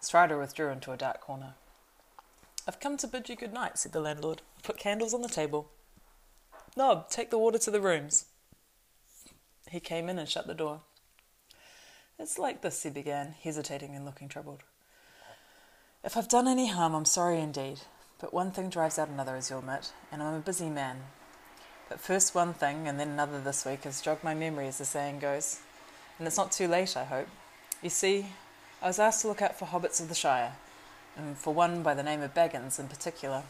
Strider 0.00 0.38
withdrew 0.38 0.70
into 0.70 0.90
a 0.90 0.96
dark 0.96 1.20
corner. 1.20 1.52
I've 2.66 2.80
come 2.80 2.96
to 2.96 3.06
bid 3.06 3.28
you 3.28 3.36
good 3.36 3.52
night, 3.52 3.76
said 3.76 3.92
the 3.92 4.00
landlord. 4.00 4.40
Put 4.62 4.78
candles 4.78 5.12
on 5.12 5.20
the 5.20 5.28
table. 5.28 5.68
Nob, 6.78 7.10
take 7.10 7.28
the 7.28 7.36
water 7.36 7.58
to 7.58 7.70
the 7.70 7.82
rooms. 7.82 8.24
He 9.70 9.80
came 9.80 10.08
in 10.08 10.18
and 10.18 10.26
shut 10.26 10.46
the 10.46 10.54
door. 10.54 10.80
It's 12.18 12.38
like 12.38 12.62
this, 12.62 12.82
he 12.84 12.88
began, 12.88 13.34
hesitating 13.42 13.94
and 13.94 14.06
looking 14.06 14.28
troubled. 14.28 14.62
If 16.02 16.16
I've 16.16 16.26
done 16.26 16.48
any 16.48 16.68
harm, 16.68 16.94
I'm 16.94 17.04
sorry 17.04 17.38
indeed. 17.38 17.80
But 18.18 18.32
one 18.32 18.50
thing 18.50 18.70
drives 18.70 18.98
out 18.98 19.10
another, 19.10 19.36
as 19.36 19.50
you'll 19.50 19.58
admit, 19.58 19.92
and 20.10 20.22
I'm 20.22 20.36
a 20.36 20.40
busy 20.40 20.70
man. 20.70 21.02
But 21.90 21.98
first 21.98 22.36
one 22.36 22.54
thing 22.54 22.86
and 22.86 23.00
then 23.00 23.08
another 23.08 23.40
this 23.40 23.66
week 23.66 23.82
has 23.82 24.00
jogged 24.00 24.22
my 24.22 24.32
memory, 24.32 24.68
as 24.68 24.78
the 24.78 24.84
saying 24.84 25.18
goes. 25.18 25.58
And 26.18 26.26
it's 26.26 26.36
not 26.36 26.52
too 26.52 26.68
late, 26.68 26.96
I 26.96 27.02
hope. 27.02 27.26
You 27.82 27.90
see, 27.90 28.26
I 28.80 28.86
was 28.86 29.00
asked 29.00 29.22
to 29.22 29.28
look 29.28 29.42
out 29.42 29.58
for 29.58 29.66
hobbits 29.66 30.00
of 30.00 30.08
the 30.08 30.14
Shire, 30.14 30.52
and 31.16 31.36
for 31.36 31.52
one 31.52 31.82
by 31.82 31.94
the 31.94 32.04
name 32.04 32.22
of 32.22 32.32
Baggins 32.32 32.78
in 32.78 32.86
particular. 32.86 33.42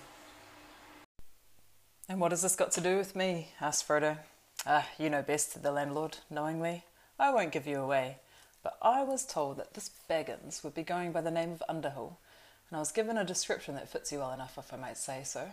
And 2.09 2.19
what 2.19 2.33
has 2.33 2.41
this 2.41 2.57
got 2.57 2.73
to 2.73 2.81
do 2.81 2.97
with 2.97 3.15
me? 3.15 3.53
asked 3.61 3.87
Frodo. 3.87 4.17
Ah, 4.65 4.89
you 4.99 5.11
know 5.11 5.21
best, 5.21 5.53
said 5.53 5.63
the 5.63 5.71
landlord, 5.71 6.17
knowingly. 6.31 6.85
I 7.19 7.35
won't 7.35 7.53
give 7.53 7.67
you 7.67 7.79
away, 7.79 8.17
but 8.63 8.79
I 8.81 9.03
was 9.03 9.27
told 9.27 9.59
that 9.59 9.75
this 9.75 9.91
Baggins 10.09 10.65
would 10.65 10.75
be 10.75 10.83
going 10.83 11.13
by 11.13 11.21
the 11.21 11.31
name 11.31 11.53
of 11.53 11.63
Underhill, 11.69 12.17
and 12.71 12.77
I 12.77 12.81
was 12.81 12.91
given 12.91 13.19
a 13.19 13.25
description 13.25 13.75
that 13.75 13.91
fits 13.91 14.11
you 14.11 14.21
well 14.21 14.33
enough, 14.33 14.57
if 14.57 14.73
I 14.73 14.79
might 14.79 14.97
say 14.97 15.25
so. 15.25 15.51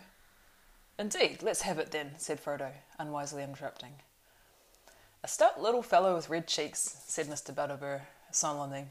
Indeed, 0.98 1.42
let's 1.42 1.62
have 1.62 1.78
it 1.78 1.92
then, 1.92 2.12
said 2.18 2.42
Frodo, 2.42 2.72
unwisely 2.98 3.44
interrupting. 3.44 3.92
A 5.22 5.28
stout 5.28 5.60
little 5.60 5.82
fellow 5.82 6.14
with 6.14 6.28
red 6.28 6.48
cheeks, 6.48 6.98
said 7.06 7.26
Mr. 7.26 7.54
Butterbur 7.54 8.02
solemnly. 8.30 8.86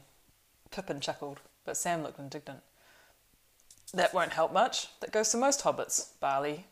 Pippin 0.70 1.00
chuckled, 1.00 1.40
but 1.64 1.76
Sam 1.76 2.02
looked 2.02 2.18
indignant. 2.18 2.60
That 3.92 4.12
won't 4.12 4.32
help 4.32 4.52
much. 4.52 4.88
That 5.00 5.12
goes 5.12 5.30
to 5.30 5.36
most 5.36 5.62
hobbits, 5.62 6.10
Barley. 6.20 6.66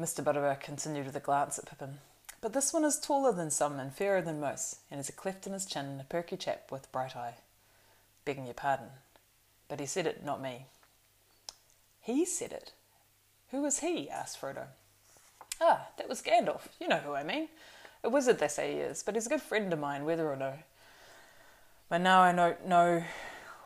Mr. 0.00 0.22
Butterbur 0.22 0.60
continued 0.60 1.06
with 1.06 1.16
a 1.16 1.20
glance 1.20 1.58
at 1.58 1.66
Pippin. 1.66 1.98
But 2.40 2.52
this 2.52 2.72
one 2.72 2.84
is 2.84 2.98
taller 2.98 3.32
than 3.32 3.50
some 3.50 3.80
and 3.80 3.92
fairer 3.92 4.22
than 4.22 4.40
most, 4.40 4.78
and 4.90 4.98
has 4.98 5.08
a 5.08 5.12
cleft 5.12 5.46
in 5.46 5.52
his 5.52 5.66
chin 5.66 5.86
and 5.86 6.00
a 6.00 6.04
perky 6.04 6.36
chap 6.36 6.70
with 6.70 6.90
bright 6.92 7.16
eye. 7.16 7.34
Begging 8.24 8.44
your 8.44 8.54
pardon. 8.54 8.90
But 9.68 9.80
he 9.80 9.86
said 9.86 10.06
it, 10.06 10.24
not 10.24 10.40
me. 10.40 10.66
He 12.08 12.24
said 12.24 12.52
it. 12.52 12.72
Who 13.50 13.60
was 13.60 13.80
he? 13.80 14.08
asked 14.08 14.40
Frodo. 14.40 14.68
Ah, 15.60 15.88
that 15.98 16.08
was 16.08 16.22
Gandalf. 16.22 16.68
You 16.80 16.88
know 16.88 17.00
who 17.00 17.12
I 17.12 17.22
mean. 17.22 17.48
A 18.02 18.08
wizard, 18.08 18.38
they 18.38 18.48
say 18.48 18.72
he 18.72 18.78
is, 18.78 19.02
but 19.02 19.14
he's 19.14 19.26
a 19.26 19.28
good 19.28 19.42
friend 19.42 19.70
of 19.74 19.78
mine, 19.78 20.06
whether 20.06 20.26
or 20.26 20.34
no. 20.34 20.54
But 21.90 21.98
now 21.98 22.22
I 22.22 22.32
don't 22.32 22.66
know 22.66 23.04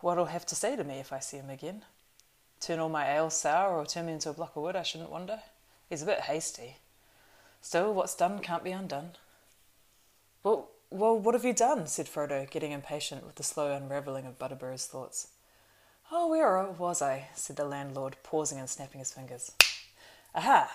what 0.00 0.16
he'll 0.16 0.25
have 0.25 0.44
to 0.46 0.56
say 0.56 0.75
to 0.75 0.82
me 0.82 0.99
if 0.99 1.12
I 1.12 1.20
see 1.20 1.37
him 1.37 1.50
again. 1.50 1.84
Turn 2.58 2.80
all 2.80 2.88
my 2.88 3.08
ale 3.14 3.30
sour 3.30 3.76
or 3.76 3.87
turn 3.87 4.06
me 4.06 4.14
into 4.14 4.30
a 4.30 4.34
block 4.34 4.56
of 4.56 4.64
wood, 4.64 4.75
I 4.75 4.82
shouldn't 4.82 5.12
wonder. 5.12 5.38
He's 5.88 6.02
a 6.02 6.06
bit 6.06 6.22
hasty. 6.22 6.78
Still, 7.61 7.94
what's 7.94 8.16
done 8.16 8.40
can't 8.40 8.64
be 8.64 8.72
undone. 8.72 9.12
Well, 10.42 10.68
well, 10.90 11.16
what 11.16 11.37
have 11.37 11.44
you 11.44 11.52
done? 11.52 11.87
said 11.87 12.06
Frodo, 12.06 12.50
getting 12.50 12.72
impatient 12.72 13.25
with 13.25 13.37
the 13.37 13.44
slow 13.44 13.70
unravelling 13.70 14.26
of 14.26 14.40
Butterbur's 14.40 14.87
thoughts. 14.87 15.28
Oh, 16.14 16.28
where 16.28 16.62
was 16.66 17.00
I? 17.00 17.28
said 17.35 17.57
the 17.57 17.64
landlord, 17.64 18.16
pausing 18.23 18.59
and 18.59 18.69
snapping 18.69 18.99
his 18.99 19.14
fingers. 19.14 19.50
Aha! 20.35 20.71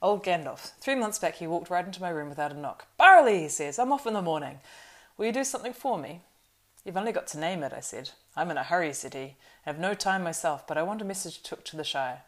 Old 0.00 0.24
Gandalf. 0.24 0.72
Three 0.80 0.94
months 0.94 1.18
back 1.18 1.34
he 1.34 1.46
walked 1.46 1.68
right 1.68 1.84
into 1.84 2.00
my 2.00 2.08
room 2.08 2.30
without 2.30 2.52
a 2.52 2.58
knock. 2.58 2.86
Barley, 2.96 3.40
he 3.40 3.48
says, 3.50 3.78
I'm 3.78 3.92
off 3.92 4.06
in 4.06 4.14
the 4.14 4.22
morning. 4.22 4.60
Will 5.18 5.26
you 5.26 5.32
do 5.32 5.44
something 5.44 5.74
for 5.74 5.98
me? 5.98 6.22
You've 6.86 6.96
only 6.96 7.12
got 7.12 7.26
to 7.28 7.38
name 7.38 7.62
it, 7.62 7.74
I 7.74 7.80
said. 7.80 8.12
I'm 8.34 8.50
in 8.50 8.56
a 8.56 8.62
hurry, 8.62 8.94
said 8.94 9.12
he. 9.12 9.20
I 9.20 9.34
have 9.66 9.78
no 9.78 9.92
time 9.92 10.22
myself, 10.22 10.66
but 10.66 10.78
I 10.78 10.82
want 10.84 11.02
a 11.02 11.04
message 11.04 11.42
took 11.42 11.64
to 11.64 11.76
the 11.76 11.84
Shire. 11.84 12.22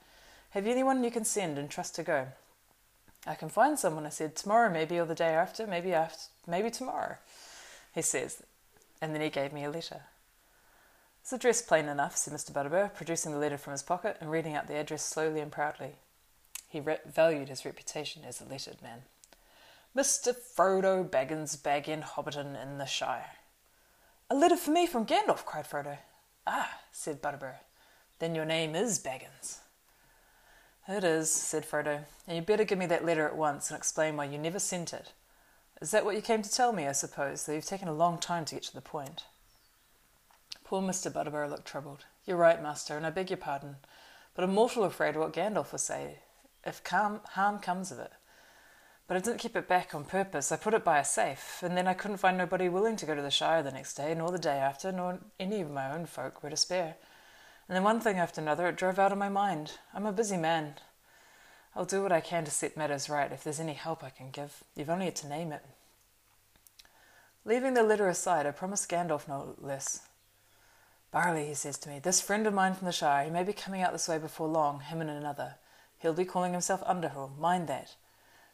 Have 0.50 0.67
you 0.67 0.73
anyone 0.73 1.02
you 1.02 1.11
can 1.11 1.25
send 1.25 1.57
and 1.57 1.71
trust 1.71 1.95
to 1.95 2.02
go? 2.02 2.26
I 3.26 3.37
can 3.37 3.49
find 3.49 3.79
someone, 3.79 4.05
I 4.05 4.11
said. 4.11 4.37
Tomorrow, 4.37 4.71
maybe, 4.71 4.99
or 4.99 5.07
the 5.07 5.14
day 5.14 5.33
after, 5.33 5.67
maybe 5.67 5.95
after, 5.95 6.25
maybe 6.47 6.71
tomorrow, 6.71 7.17
he 7.95 8.02
says. 8.02 8.43
And 9.00 9.14
then 9.14 9.23
he 9.23 9.31
gave 9.31 9.55
me 9.55 9.64
a 9.64 9.71
letter. 9.71 10.02
It's 11.20 11.32
addressed 11.32 11.66
plain 11.66 11.86
enough, 11.88 12.16
said 12.16 12.32
Mr. 12.34 12.52
Butterbur, 12.52 12.94
producing 12.94 13.32
the 13.32 13.38
letter 13.38 13.58
from 13.58 13.72
his 13.72 13.82
pocket 13.82 14.16
and 14.20 14.30
reading 14.30 14.54
out 14.54 14.66
the 14.66 14.76
address 14.76 15.04
slowly 15.04 15.40
and 15.40 15.52
proudly. 15.52 15.92
He 16.68 16.80
re- 16.80 16.98
valued 17.06 17.48
his 17.48 17.64
reputation 17.64 18.22
as 18.26 18.40
a 18.40 18.44
lettered 18.44 18.82
man. 18.82 19.02
Mr. 19.96 20.34
Frodo 20.34 21.08
Baggins 21.08 21.60
Bag 21.60 21.88
End 21.88 22.04
Hobbiton 22.04 22.60
in 22.60 22.78
the 22.78 22.86
Shire. 22.86 23.32
A 24.30 24.34
letter 24.34 24.56
for 24.56 24.70
me 24.70 24.86
from 24.86 25.04
Gandalf, 25.06 25.44
cried 25.44 25.68
Frodo. 25.68 25.98
Ah, 26.46 26.80
said 26.92 27.20
Butterbur. 27.20 27.54
Then 28.20 28.34
your 28.34 28.44
name 28.44 28.74
is 28.74 29.00
Baggins. 29.00 29.58
It 30.88 31.04
is, 31.04 31.30
said 31.30 31.64
Frodo, 31.64 32.04
and 32.26 32.36
you'd 32.36 32.46
better 32.46 32.64
give 32.64 32.78
me 32.78 32.86
that 32.86 33.04
letter 33.04 33.26
at 33.26 33.36
once 33.36 33.70
and 33.70 33.76
explain 33.76 34.16
why 34.16 34.24
you 34.24 34.38
never 34.38 34.58
sent 34.58 34.92
it. 34.92 35.12
Is 35.80 35.90
that 35.90 36.04
what 36.04 36.16
you 36.16 36.22
came 36.22 36.42
to 36.42 36.50
tell 36.50 36.72
me, 36.72 36.86
I 36.86 36.92
suppose, 36.92 37.44
though 37.44 37.52
you've 37.52 37.64
taken 37.64 37.88
a 37.88 37.92
long 37.92 38.18
time 38.18 38.44
to 38.46 38.54
get 38.54 38.64
to 38.64 38.74
the 38.74 38.80
point? 38.80 39.24
Poor 40.70 40.80
Mr. 40.80 41.12
Butterbur 41.12 41.50
looked 41.50 41.66
troubled. 41.66 42.04
You're 42.24 42.36
right, 42.36 42.62
master, 42.62 42.96
and 42.96 43.04
I 43.04 43.10
beg 43.10 43.28
your 43.28 43.38
pardon, 43.38 43.78
but 44.36 44.44
I'm 44.44 44.54
mortal 44.54 44.84
afraid 44.84 45.16
of 45.16 45.20
what 45.20 45.32
Gandalf 45.32 45.72
will 45.72 45.80
say, 45.80 46.20
if 46.64 46.80
harm 46.86 47.58
comes 47.58 47.90
of 47.90 47.98
it. 47.98 48.12
But 49.08 49.16
I 49.16 49.20
didn't 49.20 49.40
keep 49.40 49.56
it 49.56 49.66
back 49.66 49.96
on 49.96 50.04
purpose. 50.04 50.52
I 50.52 50.56
put 50.56 50.74
it 50.74 50.84
by 50.84 51.00
a 51.00 51.04
safe, 51.04 51.58
and 51.64 51.76
then 51.76 51.88
I 51.88 51.94
couldn't 51.94 52.18
find 52.18 52.38
nobody 52.38 52.68
willing 52.68 52.94
to 52.98 53.04
go 53.04 53.16
to 53.16 53.20
the 53.20 53.32
Shire 53.32 53.64
the 53.64 53.72
next 53.72 53.94
day, 53.94 54.14
nor 54.14 54.30
the 54.30 54.38
day 54.38 54.58
after, 54.58 54.92
nor 54.92 55.18
any 55.40 55.60
of 55.60 55.72
my 55.72 55.92
own 55.92 56.06
folk 56.06 56.40
were 56.40 56.50
to 56.50 56.56
spare. 56.56 56.94
And 57.68 57.74
then 57.74 57.82
one 57.82 57.98
thing 57.98 58.18
after 58.18 58.40
another, 58.40 58.68
it 58.68 58.76
drove 58.76 59.00
out 59.00 59.10
of 59.10 59.18
my 59.18 59.28
mind. 59.28 59.72
I'm 59.92 60.06
a 60.06 60.12
busy 60.12 60.36
man. 60.36 60.74
I'll 61.74 61.84
do 61.84 62.00
what 62.00 62.12
I 62.12 62.20
can 62.20 62.44
to 62.44 62.50
set 62.52 62.76
matters 62.76 63.10
right 63.10 63.32
if 63.32 63.42
there's 63.42 63.58
any 63.58 63.74
help 63.74 64.04
I 64.04 64.10
can 64.10 64.30
give. 64.30 64.62
You've 64.76 64.88
only 64.88 65.10
to 65.10 65.26
name 65.26 65.50
it. 65.50 65.64
Leaving 67.44 67.74
the 67.74 67.82
letter 67.82 68.06
aside, 68.06 68.46
I 68.46 68.52
promised 68.52 68.88
Gandalf 68.88 69.26
no 69.26 69.56
less. 69.58 70.02
Barley, 71.11 71.47
he 71.47 71.55
says 71.55 71.79
to 71.79 71.88
me, 71.88 71.99
this 71.99 72.21
friend 72.21 72.47
of 72.47 72.55
mine 72.55 72.75
from 72.75 72.87
the 72.87 72.93
Shire, 72.93 73.25
he 73.25 73.31
may 73.31 73.43
be 73.43 73.52
coming 73.52 73.83
out 73.83 73.93
this 73.93 74.09
way 74.09 74.19
before 74.19 74.49
long, 74.49 74.81
him 74.81 75.00
and 75.00 75.11
another. 75.11 75.57
He'll 75.99 76.12
be 76.12 76.25
calling 76.25 76.52
himself 76.52 76.83
Underhill, 76.87 77.33
mind 77.38 77.69
that. 77.69 77.97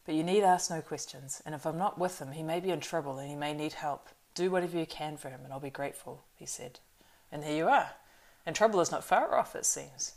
But 0.05 0.15
you 0.15 0.23
need 0.23 0.43
ask 0.43 0.71
no 0.71 0.81
questions, 0.81 1.43
and 1.45 1.55
if 1.55 1.67
I'm 1.67 1.79
not 1.79 1.99
with 1.99 2.19
him, 2.21 2.33
he 2.33 2.43
may 2.43 2.61
be 2.61 2.71
in 2.71 2.81
trouble 2.81 3.19
and 3.19 3.29
he 3.29 3.37
may 3.37 3.53
need 3.53 3.75
help. 3.75 4.09
Do 4.35 4.51
whatever 4.51 4.79
you 4.79 4.87
can 4.87 5.17
for 5.17 5.29
him, 5.29 5.41
and 5.45 5.53
I'll 5.53 5.61
be 5.61 5.71
grateful, 5.71 6.23
he 6.37 6.47
said. 6.47 6.81
And 7.31 7.45
here 7.45 7.57
you 7.57 7.69
are 7.69 7.91
and 8.47 8.55
trouble 8.55 8.81
is 8.81 8.93
not 8.93 9.05
far 9.05 9.37
off, 9.37 9.57
it 9.57 9.67
seems. 9.67 10.15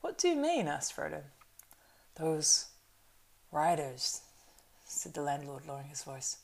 What 0.00 0.16
do 0.16 0.28
you 0.28 0.36
mean? 0.36 0.68
asked 0.68 0.96
Frodo. 0.96 1.22
Those 2.14 2.66
riders, 3.50 4.22
said 4.86 5.14
the 5.14 5.22
landlord, 5.22 5.66
lowering 5.66 5.88
his 5.88 6.04
voice. 6.04 6.38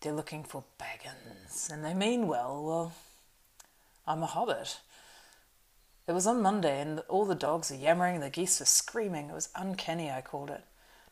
They're 0.00 0.12
looking 0.12 0.44
for 0.44 0.64
Baggins, 0.80 1.70
and 1.70 1.84
they 1.84 1.92
mean 1.92 2.26
well. 2.26 2.64
Well, 2.64 2.92
I'm 4.08 4.22
a 4.22 4.26
hobbit. 4.26 4.80
It 6.06 6.12
was 6.12 6.26
on 6.26 6.40
Monday, 6.40 6.80
and 6.80 7.00
all 7.10 7.26
the 7.26 7.34
dogs 7.34 7.70
were 7.70 7.76
yammering, 7.76 8.20
the 8.20 8.30
geese 8.30 8.58
were 8.58 8.64
screaming. 8.64 9.28
It 9.28 9.34
was 9.34 9.50
uncanny, 9.54 10.10
I 10.10 10.22
called 10.22 10.48
it. 10.48 10.64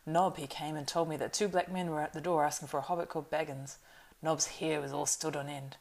Nob, 0.06 0.38
he 0.38 0.46
came 0.46 0.76
and 0.76 0.88
told 0.88 1.10
me 1.10 1.18
that 1.18 1.34
two 1.34 1.46
black 1.46 1.70
men 1.70 1.90
were 1.90 2.00
at 2.00 2.14
the 2.14 2.22
door 2.22 2.42
asking 2.42 2.68
for 2.68 2.78
a 2.78 2.82
hobbit 2.82 3.10
called 3.10 3.30
Baggins. 3.30 3.76
Nob's 4.22 4.46
hair 4.46 4.80
was 4.80 4.94
all 4.94 5.04
stood 5.04 5.36
on 5.36 5.46
end. 5.46 5.76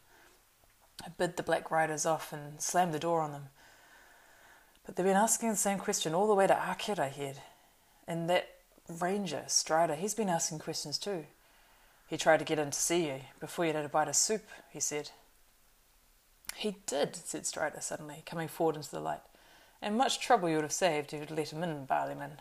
I 1.06 1.10
bid 1.18 1.38
the 1.38 1.44
Black 1.44 1.72
Riders 1.72 2.06
off 2.06 2.34
and 2.34 2.60
slammed 2.60 2.94
the 2.94 3.00
door 3.00 3.22
on 3.22 3.32
them. 3.32 3.46
But 4.86 4.98
they've 4.98 5.06
been 5.06 5.16
asking 5.16 5.50
the 5.50 5.56
same 5.56 5.80
question 5.80 6.14
all 6.14 6.28
the 6.28 6.36
way 6.36 6.48
to 6.48 6.54
Archet, 6.54 7.00
I 7.00 7.08
heard. 7.08 7.40
And 8.10 8.30
that 8.30 8.50
ranger, 8.90 9.44
Strider, 9.48 9.96
he's 9.96 10.16
been 10.16 10.30
asking 10.30 10.60
questions 10.60 10.98
too. 10.98 11.26
He 12.08 12.18
tried 12.18 12.40
to 12.40 12.46
get 12.46 12.60
in 12.60 12.72
to 12.72 12.78
see 12.78 13.08
you 13.08 13.22
before 13.40 13.66
you'd 13.66 13.76
had 13.76 13.86
a 13.86 13.90
bite 13.90 14.10
of 14.10 14.18
soup, 14.18 14.44
he 14.70 14.82
said. 14.82 15.12
He 16.56 16.78
did, 16.86 17.16
said 17.16 17.46
Strider 17.46 17.82
suddenly, 17.82 18.24
coming 18.26 18.48
forward 18.48 18.78
into 18.78 18.92
the 18.92 19.00
light. 19.00 19.22
And 19.82 19.98
much 19.98 20.20
trouble 20.20 20.50
you 20.50 20.56
would 20.56 20.64
have 20.64 20.72
saved 20.72 21.14
if 21.14 21.20
you'd 21.20 21.32
let 21.32 21.52
him 21.52 21.64
in, 21.64 21.86
Barliman. 21.86 22.38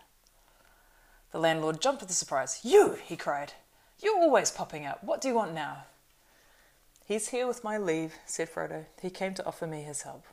The 1.33 1.41
landlord 1.41 1.81
jumped 1.81 2.01
with 2.01 2.09
the 2.09 2.15
surprise. 2.15 2.61
You! 2.63 2.97
he 3.05 3.17
cried. 3.17 3.55
You're 4.01 4.19
always 4.19 4.51
popping 4.51 4.87
up. 4.87 5.03
What 5.03 5.21
do 5.21 5.29
you 5.29 5.35
want 5.35 5.53
now? 5.53 5.85
He's 7.05 7.29
here 7.29 7.47
with 7.47 7.65
my 7.65 7.77
leave, 7.77 8.15
said 8.25 8.49
Frodo. 8.51 8.87
He 9.03 9.11
came 9.11 9.35
to 9.35 9.45
offer 9.45 9.67
me 9.67 9.83
his 9.83 10.03
help. 10.03 10.25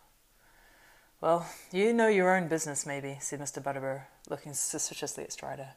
Well, 1.20 1.48
you 1.72 1.92
know 1.92 2.08
your 2.08 2.36
own 2.36 2.48
business, 2.48 2.86
maybe, 2.86 3.18
said 3.20 3.40
Mr. 3.40 3.62
Butterbur, 3.62 4.04
looking 4.30 4.54
suspiciously 4.54 5.24
at 5.24 5.34
Strider. 5.34 5.70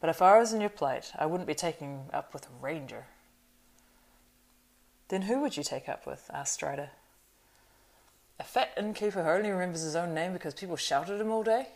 But 0.00 0.10
if 0.10 0.22
I 0.22 0.38
was 0.38 0.52
in 0.52 0.60
your 0.60 0.70
plight, 0.70 1.12
I 1.18 1.26
wouldn't 1.26 1.46
be 1.46 1.54
taking 1.54 2.08
up 2.12 2.32
with 2.32 2.46
a 2.46 2.62
ranger. 2.62 3.06
Then 5.08 5.22
who 5.22 5.40
would 5.40 5.56
you 5.56 5.62
take 5.62 5.88
up 5.88 6.06
with? 6.06 6.30
asked 6.32 6.54
Strider. 6.54 6.90
A 8.38 8.44
fat 8.44 8.72
innkeeper 8.76 9.22
who 9.22 9.30
only 9.30 9.50
remembers 9.50 9.82
his 9.82 9.96
own 9.96 10.14
name 10.14 10.32
because 10.32 10.54
people 10.54 10.76
shouted 10.76 11.14
at 11.14 11.20
him 11.20 11.30
all 11.30 11.42
day? 11.42 11.68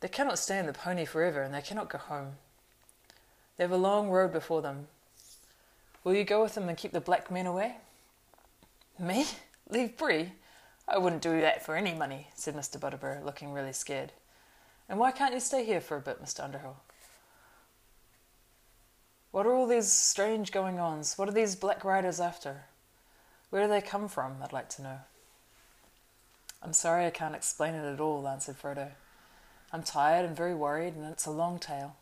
They 0.00 0.08
cannot 0.08 0.38
stay 0.38 0.58
in 0.58 0.66
the 0.66 0.72
pony 0.72 1.04
forever, 1.04 1.42
and 1.42 1.54
they 1.54 1.62
cannot 1.62 1.88
go 1.90 1.98
home. 1.98 2.32
They 3.56 3.64
have 3.64 3.72
a 3.72 3.76
long 3.76 4.10
road 4.10 4.32
before 4.32 4.62
them, 4.62 4.88
Will 6.02 6.14
you 6.14 6.24
go 6.24 6.42
with 6.42 6.54
them 6.54 6.68
and 6.68 6.78
keep 6.78 6.92
the 6.92 7.00
black 7.00 7.30
men 7.30 7.46
away? 7.46 7.76
Me? 8.98 9.26
Leave 9.68 9.96
Bree? 9.98 10.32
I 10.88 10.98
wouldn't 10.98 11.22
do 11.22 11.40
that 11.40 11.64
for 11.64 11.76
any 11.76 11.94
money, 11.94 12.28
said 12.34 12.54
Mr. 12.54 12.78
Butterbur, 12.78 13.24
looking 13.24 13.52
really 13.52 13.72
scared. 13.72 14.12
And 14.88 14.98
why 14.98 15.12
can't 15.12 15.34
you 15.34 15.40
stay 15.40 15.64
here 15.64 15.80
for 15.80 15.96
a 15.96 16.00
bit, 16.00 16.22
Mr. 16.22 16.42
Underhill? 16.42 16.76
What 19.30 19.46
are 19.46 19.54
all 19.54 19.68
these 19.68 19.92
strange 19.92 20.50
going 20.50 20.80
ons? 20.80 21.16
What 21.16 21.28
are 21.28 21.32
these 21.32 21.54
black 21.54 21.84
riders 21.84 22.18
after? 22.18 22.64
Where 23.50 23.62
do 23.62 23.68
they 23.68 23.80
come 23.80 24.08
from, 24.08 24.42
I'd 24.42 24.52
like 24.52 24.68
to 24.70 24.82
know. 24.82 24.98
I'm 26.62 26.72
sorry 26.72 27.06
I 27.06 27.10
can't 27.10 27.34
explain 27.34 27.74
it 27.74 27.90
at 27.90 28.00
all, 28.00 28.28
answered 28.28 28.60
Frodo. 28.60 28.90
I'm 29.72 29.82
tired 29.82 30.26
and 30.26 30.36
very 30.36 30.54
worried, 30.54 30.94
and 30.94 31.06
it's 31.06 31.26
a 31.26 31.30
long 31.30 31.58
tale. 31.58 31.96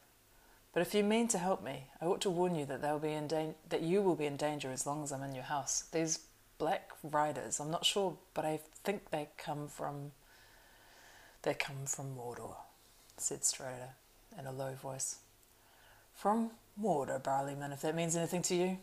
But 0.72 0.82
if 0.82 0.94
you 0.94 1.04
mean 1.04 1.28
to 1.28 1.38
help 1.38 1.62
me, 1.62 1.84
I 2.00 2.06
ought 2.06 2.20
to 2.22 2.30
warn 2.30 2.54
you 2.54 2.64
that 2.66 2.82
they'll 2.82 2.98
be 2.98 3.12
in 3.12 3.28
da- 3.28 3.54
that 3.68 3.82
you 3.82 4.02
will 4.02 4.14
be 4.14 4.26
in 4.26 4.36
danger 4.36 4.70
as 4.70 4.86
long 4.86 5.02
as 5.02 5.12
I'm 5.12 5.22
in 5.22 5.34
your 5.34 5.44
house. 5.44 5.84
These 5.92 6.20
black 6.58 6.90
riders, 7.02 7.60
I'm 7.60 7.70
not 7.70 7.84
sure, 7.86 8.16
but 8.34 8.44
I 8.44 8.60
think 8.84 9.10
they 9.10 9.28
come 9.36 9.68
from 9.68 10.12
they 11.42 11.54
come 11.54 11.86
from 11.86 12.16
Mordor, 12.16 12.56
said 13.16 13.44
Strider 13.44 13.90
in 14.38 14.46
a 14.46 14.52
low 14.52 14.74
voice. 14.74 15.16
From 16.14 16.50
Mordor, 16.80 17.22
Barliman, 17.22 17.72
if 17.72 17.80
that 17.82 17.94
means 17.94 18.16
anything 18.16 18.42
to 18.42 18.54
you. 18.54 18.78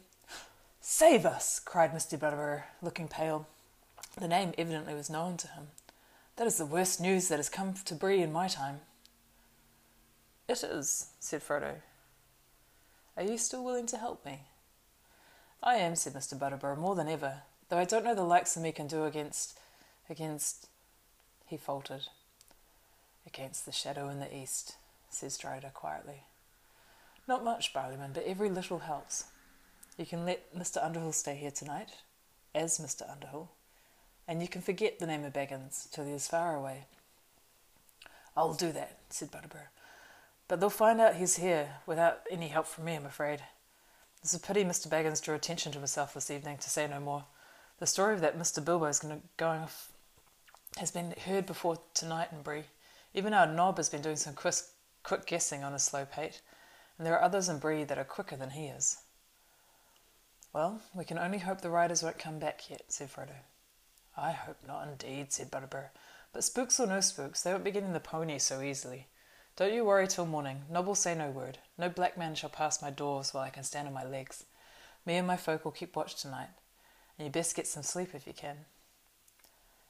Save 0.79 1.25
us! 1.25 1.59
cried 1.59 1.91
Mr. 1.91 2.17
Butterbur, 2.17 2.63
looking 2.81 3.07
pale. 3.07 3.47
The 4.17 4.27
name 4.27 4.53
evidently 4.57 4.93
was 4.93 5.09
known 5.09 5.37
to 5.37 5.47
him. 5.49 5.67
That 6.37 6.47
is 6.47 6.57
the 6.57 6.65
worst 6.65 7.01
news 7.01 7.27
that 7.27 7.39
has 7.39 7.49
come 7.49 7.73
to 7.73 7.95
Bree 7.95 8.21
in 8.21 8.31
my 8.31 8.47
time. 8.47 8.81
It 10.47 10.63
is, 10.63 11.07
said 11.19 11.41
Frodo. 11.41 11.75
Are 13.17 13.23
you 13.23 13.37
still 13.37 13.63
willing 13.63 13.87
to 13.87 13.97
help 13.97 14.25
me? 14.25 14.41
I 15.63 15.75
am, 15.75 15.95
said 15.95 16.13
Mr. 16.13 16.37
Butterbur, 16.37 16.77
more 16.77 16.95
than 16.95 17.09
ever, 17.09 17.41
though 17.69 17.77
I 17.77 17.85
don't 17.85 18.05
know 18.05 18.15
the 18.15 18.23
likes 18.23 18.55
of 18.55 18.61
me 18.61 18.71
can 18.71 18.87
do 18.87 19.05
against. 19.05 19.57
against. 20.09 20.67
He 21.45 21.57
faltered. 21.57 22.03
Against 23.25 23.65
the 23.65 23.71
shadow 23.71 24.07
in 24.09 24.19
the 24.19 24.35
east, 24.35 24.75
said 25.09 25.31
Strider 25.31 25.71
quietly. 25.73 26.23
Not 27.27 27.43
much, 27.43 27.73
Barliman, 27.73 28.13
but 28.13 28.25
every 28.25 28.49
little 28.49 28.79
helps. 28.79 29.25
You 29.97 30.05
can 30.05 30.25
let 30.25 30.55
Mr. 30.55 30.83
Underhill 30.83 31.13
stay 31.13 31.35
here 31.35 31.51
tonight, 31.51 31.89
as 32.53 32.79
Mr. 32.79 33.09
Underhill, 33.09 33.49
and 34.27 34.41
you 34.41 34.47
can 34.47 34.61
forget 34.61 34.99
the 34.99 35.07
name 35.07 35.23
of 35.23 35.33
Baggins 35.33 35.89
till 35.91 36.05
he 36.05 36.11
is 36.11 36.27
far 36.27 36.55
away. 36.55 36.85
I'll 38.35 38.53
do 38.53 38.71
that, 38.71 38.97
said 39.09 39.31
Butterbur. 39.31 39.67
But 40.47 40.59
they'll 40.59 40.69
find 40.69 40.99
out 40.99 41.15
he's 41.15 41.37
here 41.37 41.77
without 41.85 42.21
any 42.29 42.49
help 42.49 42.67
from 42.67 42.85
me, 42.85 42.95
I'm 42.95 43.05
afraid. 43.05 43.41
It's 44.21 44.33
a 44.33 44.39
pity 44.39 44.63
Mr. 44.63 44.87
Baggins 44.87 45.21
drew 45.21 45.35
attention 45.35 45.71
to 45.71 45.77
himself 45.77 46.13
this 46.13 46.31
evening, 46.31 46.57
to 46.57 46.69
say 46.69 46.87
no 46.87 46.99
more. 46.99 47.25
The 47.79 47.87
story 47.87 48.13
of 48.13 48.21
that 48.21 48.37
Mr. 48.37 48.63
Bilbo 48.63 48.85
is 48.85 48.99
going, 48.99 49.61
off 49.61 49.91
has 50.77 50.91
been 50.91 51.13
heard 51.25 51.45
before 51.45 51.77
tonight 51.93 52.29
in 52.31 52.41
Bree. 52.41 52.63
Even 53.13 53.33
our 53.33 53.47
Nob 53.47 53.77
has 53.77 53.89
been 53.89 54.01
doing 54.01 54.17
some 54.17 54.33
quick, 54.33 54.55
quick 55.03 55.25
guessing 55.25 55.63
on 55.63 55.73
his 55.73 55.83
slow 55.83 56.05
pate, 56.05 56.41
and 56.97 57.05
there 57.05 57.13
are 57.13 57.23
others 57.23 57.47
in 57.47 57.59
Bree 57.59 57.83
that 57.83 57.97
are 57.97 58.03
quicker 58.03 58.35
than 58.35 58.51
he 58.51 58.65
is. 58.65 58.97
Well, 60.53 60.81
we 60.93 61.05
can 61.05 61.17
only 61.17 61.39
hope 61.39 61.61
the 61.61 61.69
riders 61.69 62.01
won't 62.01 62.17
come 62.19 62.39
back 62.39 62.69
yet, 62.69 62.83
said 62.87 63.11
Frodo. 63.11 63.35
I 64.17 64.31
hope 64.31 64.57
not, 64.65 64.87
indeed, 64.87 65.31
said 65.31 65.51
Butterbur. 65.51 65.89
But 66.33 66.43
spooks 66.43 66.79
or 66.79 66.87
no 66.87 66.99
spooks, 66.99 67.41
they 67.41 67.51
won't 67.51 67.63
be 67.63 67.71
getting 67.71 67.93
the 67.93 67.99
pony 67.99 68.39
so 68.39 68.61
easily. 68.61 69.07
Don't 69.55 69.73
you 69.73 69.85
worry 69.85 70.07
till 70.07 70.25
morning. 70.25 70.63
Nob 70.69 70.85
will 70.85 70.95
say 70.95 71.15
no 71.15 71.29
word. 71.29 71.59
No 71.77 71.87
black 71.87 72.17
man 72.17 72.35
shall 72.35 72.49
pass 72.49 72.81
my 72.81 72.89
doors 72.89 73.33
while 73.33 73.43
I 73.43 73.49
can 73.49 73.63
stand 73.63 73.87
on 73.87 73.93
my 73.93 74.03
legs. 74.03 74.43
Me 75.05 75.15
and 75.15 75.25
my 75.25 75.37
folk 75.37 75.63
will 75.63 75.71
keep 75.71 75.95
watch 75.95 76.15
tonight, 76.15 76.49
and 77.17 77.25
you 77.25 77.31
best 77.31 77.55
get 77.55 77.67
some 77.67 77.83
sleep 77.83 78.13
if 78.13 78.27
you 78.27 78.33
can. 78.33 78.65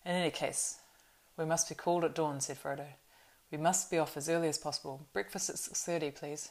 In 0.05 0.11
any 0.11 0.29
case, 0.29 0.77
we 1.37 1.45
must 1.45 1.67
be 1.67 1.73
called 1.73 2.03
at 2.03 2.13
dawn, 2.13 2.41
said 2.41 2.61
Frodo. 2.61 2.85
We 3.51 3.57
must 3.57 3.89
be 3.89 3.97
off 3.97 4.17
as 4.17 4.29
early 4.29 4.49
as 4.49 4.57
possible. 4.57 5.07
Breakfast 5.13 5.49
at 5.49 5.57
six 5.57 5.83
thirty, 5.83 6.11
please. 6.11 6.49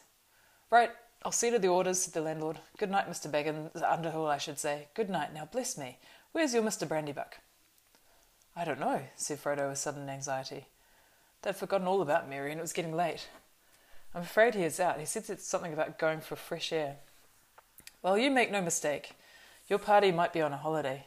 Right, 0.71 0.91
I'll 1.25 1.31
see 1.31 1.51
to 1.51 1.59
the 1.59 1.69
orders, 1.69 2.03
said 2.03 2.15
the 2.15 2.21
landlord. 2.21 2.59
Good 2.79 2.91
night, 2.91 3.09
Mr. 3.09 3.31
Baggins, 3.31 3.81
Underhill, 3.81 4.27
I 4.27 4.39
should 4.39 4.59
say. 4.59 4.89
Good 4.95 5.09
night. 5.09 5.33
Now, 5.33 5.45
bless 5.45 5.79
me, 5.79 5.99
where's 6.33 6.53
your 6.53 6.63
Mr. 6.63 6.89
Brandybuck? 6.89 7.35
I 8.57 8.65
don't 8.65 8.81
know, 8.81 9.03
said 9.17 9.43
Frodo 9.43 9.69
with 9.69 9.79
sudden 9.79 10.09
anxiety. 10.09 10.67
They'd 11.43 11.57
forgotten 11.57 11.87
all 11.87 12.03
about 12.03 12.29
Merry, 12.29 12.51
and 12.51 12.59
it 12.59 12.63
was 12.63 12.73
getting 12.73 12.95
late. 12.95 13.29
I'm 14.15 14.23
afraid 14.23 14.55
he 14.55 14.63
is 14.63 14.79
out. 14.79 15.01
He 15.01 15.07
said 15.07 15.25
it's 15.29 15.47
something 15.47 15.73
about 15.73 15.99
going 15.99 16.21
for 16.21 16.37
fresh 16.37 16.73
air. 16.73 16.97
Well, 18.03 18.17
you 18.17 18.31
make 18.31 18.53
no 18.53 18.63
mistake. 18.63 19.13
Your 19.69 19.79
party 19.79 20.13
might 20.13 20.33
be 20.33 20.41
on 20.41 20.53
a 20.53 20.57
holiday. 20.57 21.07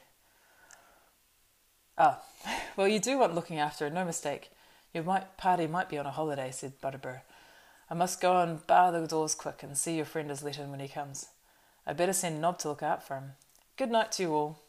Ah, 1.98 2.22
well, 2.76 2.88
you 2.88 3.00
do 3.00 3.18
want 3.18 3.36
looking 3.36 3.60
after, 3.60 3.90
no 3.90 4.04
mistake. 4.04 4.52
Your 4.94 5.04
might, 5.04 5.38
party 5.38 5.68
might 5.68 5.90
be 5.90 5.98
on 5.98 6.06
a 6.06 6.12
holiday, 6.12 6.52
said 6.52 6.82
Butterbur. 6.82 7.22
I 7.90 7.94
must 7.94 8.20
go 8.20 8.42
and 8.42 8.66
bar 8.68 8.92
the 8.92 9.08
doors 9.08 9.36
quick 9.36 9.64
and 9.64 9.78
see 9.78 9.96
your 9.96 10.06
friend 10.06 10.30
is 10.30 10.44
let 10.44 10.60
in 10.60 10.70
when 10.70 10.82
he 10.82 10.88
comes. 10.88 11.28
I'd 11.86 11.98
better 11.98 12.14
send 12.14 12.42
Nob 12.42 12.60
to 12.60 12.70
look 12.70 12.84
out 12.84 13.02
for 13.02 13.16
him. 13.16 13.32
Good 13.78 13.92
night 13.92 14.12
to 14.14 14.24
you 14.24 14.34
all. 14.34 14.60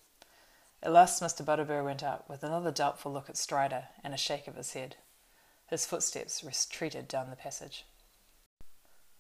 At 0.83 0.93
last 0.93 1.23
Mr. 1.23 1.45
Butterbur 1.45 1.85
went 1.85 2.03
out, 2.03 2.29
with 2.29 2.45
another 2.45 2.71
doubtful 2.71 3.13
look 3.13 3.29
at 3.29 3.37
Strider 3.37 3.89
and 4.05 4.15
a 4.15 4.17
shake 4.17 4.47
of 4.47 4.55
his 4.55 4.75
head. 4.75 4.97
His 5.67 5.85
footsteps 5.85 6.45
retreated 6.45 7.09
down 7.09 7.31
the 7.31 7.37
passage. 7.37 7.85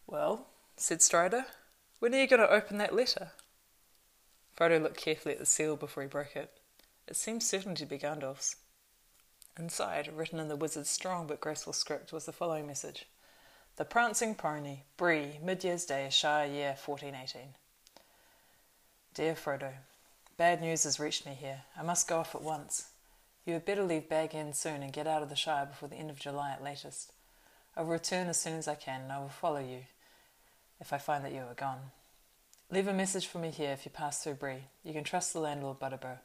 Well, 0.07 0.47
said 0.77 1.03
Strider, 1.03 1.47
when 1.99 2.14
are 2.14 2.18
you 2.18 2.29
going 2.29 2.40
to 2.40 2.51
open 2.51 2.79
that 2.79 2.94
letter? 2.94 3.33
Frodo 4.57 4.81
looked 4.81 4.97
carefully 4.97 5.35
at 5.35 5.40
the 5.40 5.47
seal 5.47 5.77
before 5.77 6.03
he 6.03 6.09
broke 6.09 6.37
it. 6.37 6.53
It 7.07 7.16
seemed 7.16 7.42
certain 7.42 7.75
to 7.75 7.87
be 7.87 7.99
Gandalf's. 7.99 8.57
Inside, 9.59 10.12
written 10.14 10.38
in 10.38 10.49
the 10.49 10.57
wizard's 10.57 10.90
strong 10.90 11.27
but 11.27 11.40
graceful 11.40 11.73
script, 11.73 12.12
was 12.12 12.25
the 12.27 12.33
following 12.33 12.66
message 12.66 13.07
The 13.77 13.85
Prancing 13.85 14.37
Pony, 14.37 14.83
Bree, 14.97 15.38
Mid 15.42 15.64
Year's 15.64 15.85
Day, 15.85 16.09
Shire 16.11 16.47
Year 16.47 16.77
1418. 16.83 17.55
Dear 19.14 19.35
Frodo, 19.35 19.73
Bad 20.38 20.61
news 20.61 20.85
has 20.85 21.01
reached 21.01 21.27
me 21.27 21.35
here. 21.35 21.62
I 21.77 21.83
must 21.83 22.07
go 22.07 22.18
off 22.20 22.37
at 22.37 22.42
once. 22.42 22.90
You 23.44 23.55
had 23.55 23.64
better 23.64 23.83
leave 23.83 24.09
Bag 24.09 24.37
End 24.37 24.55
soon 24.55 24.85
and 24.85 24.92
get 24.92 25.09
out 25.09 25.20
of 25.20 25.31
the 25.31 25.35
Shire 25.35 25.66
before 25.66 25.88
the 25.88 25.96
end 25.96 26.11
of 26.11 26.20
July 26.20 26.53
at 26.53 26.62
latest. 26.62 27.12
I 27.77 27.83
will 27.83 27.88
return 27.88 28.29
as 28.29 28.38
soon 28.38 28.57
as 28.57 28.68
I 28.68 28.77
can, 28.77 29.01
and 29.01 29.11
I 29.11 29.18
will 29.18 29.31
follow 29.31 29.59
you 29.59 29.81
if 30.81 30.92
I 30.92 30.98
find 30.98 31.24
that 31.24 31.33
you 31.33 31.40
are 31.40 31.55
gone. 31.55 31.90
Leave 32.70 32.87
a 32.87 32.92
message 32.92 33.27
for 33.27 33.38
me 33.38 33.51
here 33.51 33.72
if 33.72 33.85
you 33.85 33.90
pass 33.90 34.22
through 34.22 34.35
Bree. 34.35 34.66
You 34.85 34.92
can 34.92 35.03
trust 35.03 35.33
the 35.33 35.40
landlord 35.40 35.81
Butterbur. 35.81 36.18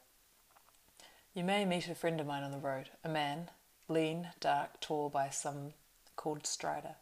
You 1.34 1.42
may 1.42 1.64
meet 1.64 1.88
a 1.88 1.94
friend 1.96 2.20
of 2.20 2.26
mine 2.28 2.44
on 2.44 2.52
the 2.52 2.58
road, 2.58 2.90
a 3.02 3.08
man, 3.08 3.50
lean, 3.88 4.28
dark, 4.38 4.80
tall 4.80 5.08
by 5.08 5.30
some 5.30 5.72
called 6.14 6.46
Strider. 6.46 6.94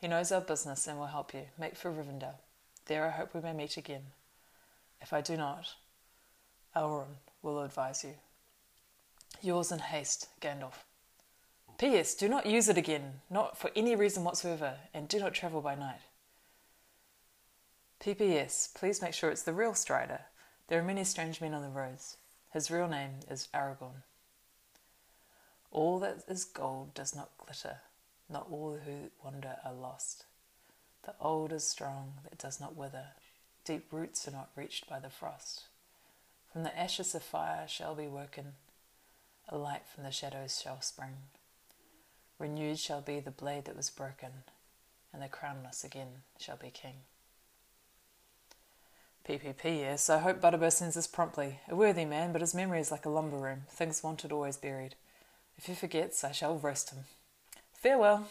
He 0.00 0.06
knows 0.06 0.30
our 0.30 0.40
business 0.40 0.86
and 0.86 0.96
will 0.96 1.06
help 1.06 1.34
you. 1.34 1.46
Make 1.58 1.74
for 1.74 1.90
Rivendell. 1.90 2.36
There 2.86 3.04
I 3.04 3.10
hope 3.10 3.34
we 3.34 3.40
may 3.40 3.52
meet 3.52 3.76
again. 3.76 4.12
If 5.00 5.12
I 5.12 5.22
do 5.22 5.36
not, 5.36 5.74
Elrond 6.76 7.16
will 7.42 7.62
advise 7.62 8.04
you. 8.04 8.14
Yours 9.42 9.72
in 9.72 9.78
haste, 9.78 10.28
Gandalf. 10.40 10.84
P.S. 11.78 12.14
Do 12.14 12.28
not 12.28 12.46
use 12.46 12.68
it 12.68 12.76
again, 12.76 13.20
not 13.30 13.56
for 13.56 13.70
any 13.74 13.96
reason 13.96 14.22
whatsoever, 14.22 14.74
and 14.92 15.08
do 15.08 15.18
not 15.18 15.32
travel 15.32 15.62
by 15.62 15.74
night. 15.74 16.00
P.P.S. 18.00 18.68
Please 18.74 19.00
make 19.00 19.14
sure 19.14 19.30
it's 19.30 19.42
the 19.42 19.52
real 19.52 19.74
Strider. 19.74 20.20
There 20.68 20.78
are 20.78 20.84
many 20.84 21.04
strange 21.04 21.40
men 21.40 21.54
on 21.54 21.62
the 21.62 21.68
roads. 21.68 22.18
His 22.52 22.70
real 22.70 22.88
name 22.88 23.20
is 23.30 23.48
Aragorn. 23.54 24.02
All 25.70 25.98
that 26.00 26.24
is 26.28 26.44
gold 26.44 26.94
does 26.94 27.14
not 27.14 27.30
glitter, 27.38 27.78
not 28.28 28.46
all 28.50 28.78
who 28.84 29.10
wander 29.24 29.56
are 29.64 29.72
lost. 29.72 30.24
The 31.04 31.14
old 31.20 31.52
is 31.52 31.66
strong 31.66 32.14
that 32.24 32.38
does 32.38 32.60
not 32.60 32.76
wither, 32.76 33.06
deep 33.64 33.86
roots 33.92 34.26
are 34.28 34.32
not 34.32 34.50
reached 34.56 34.88
by 34.88 34.98
the 34.98 35.10
frost. 35.10 35.64
From 36.52 36.64
the 36.64 36.78
ashes 36.78 37.14
of 37.14 37.22
fire 37.22 37.66
shall 37.68 37.94
be 37.94 38.08
woken, 38.08 38.54
a 39.48 39.56
light 39.56 39.82
from 39.86 40.04
the 40.04 40.10
shadows 40.10 40.60
shall 40.60 40.80
spring. 40.80 41.14
Renewed 42.38 42.78
shall 42.78 43.00
be 43.00 43.20
the 43.20 43.30
blade 43.30 43.66
that 43.66 43.76
was 43.76 43.90
broken, 43.90 44.30
and 45.12 45.22
the 45.22 45.28
crownless 45.28 45.84
again 45.84 46.22
shall 46.38 46.56
be 46.56 46.70
king. 46.70 46.94
PPP, 49.28 49.78
yes. 49.78 50.10
I 50.10 50.18
hope 50.18 50.40
Butterbur 50.40 50.72
sends 50.72 50.96
this 50.96 51.06
promptly. 51.06 51.60
A 51.68 51.76
worthy 51.76 52.04
man, 52.04 52.32
but 52.32 52.40
his 52.40 52.54
memory 52.54 52.80
is 52.80 52.90
like 52.90 53.06
a 53.06 53.10
lumber 53.10 53.36
room, 53.36 53.62
things 53.68 54.02
wanted 54.02 54.32
always 54.32 54.56
buried. 54.56 54.96
If 55.56 55.66
he 55.66 55.74
forgets, 55.74 56.24
I 56.24 56.32
shall 56.32 56.58
roast 56.58 56.90
him. 56.90 57.04
Farewell. 57.74 58.26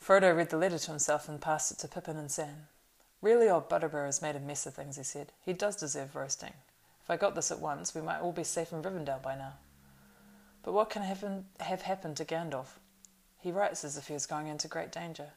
Frodo 0.00 0.36
read 0.36 0.50
the 0.50 0.56
letter 0.56 0.78
to 0.78 0.90
himself 0.90 1.28
and 1.28 1.40
passed 1.40 1.72
it 1.72 1.78
to 1.78 1.88
Pippin 1.88 2.16
and 2.16 2.30
Sam. 2.30 2.68
Really 3.20 3.48
old 3.48 3.68
Butterbur 3.68 4.06
has 4.06 4.22
made 4.22 4.36
a 4.36 4.40
mess 4.40 4.66
of 4.66 4.74
things, 4.74 4.96
he 4.96 5.02
said. 5.02 5.32
He 5.44 5.52
does 5.52 5.76
deserve 5.76 6.14
roasting. 6.14 6.52
If 7.02 7.10
I 7.10 7.16
got 7.16 7.34
this 7.34 7.50
at 7.50 7.58
once, 7.58 7.94
we 7.94 8.00
might 8.00 8.20
all 8.20 8.32
be 8.32 8.44
safe 8.44 8.72
in 8.72 8.82
Rivendell 8.82 9.22
by 9.22 9.34
now. 9.34 9.54
But 10.62 10.72
what 10.72 10.90
can 10.90 11.02
have, 11.02 11.24
have 11.60 11.82
happened 11.82 12.16
to 12.18 12.24
Gandalf? 12.24 12.78
He 13.40 13.50
writes 13.50 13.84
as 13.84 13.96
if 13.96 14.08
he 14.08 14.14
was 14.14 14.26
going 14.26 14.46
into 14.46 14.68
great 14.68 14.92
danger. 14.92 15.30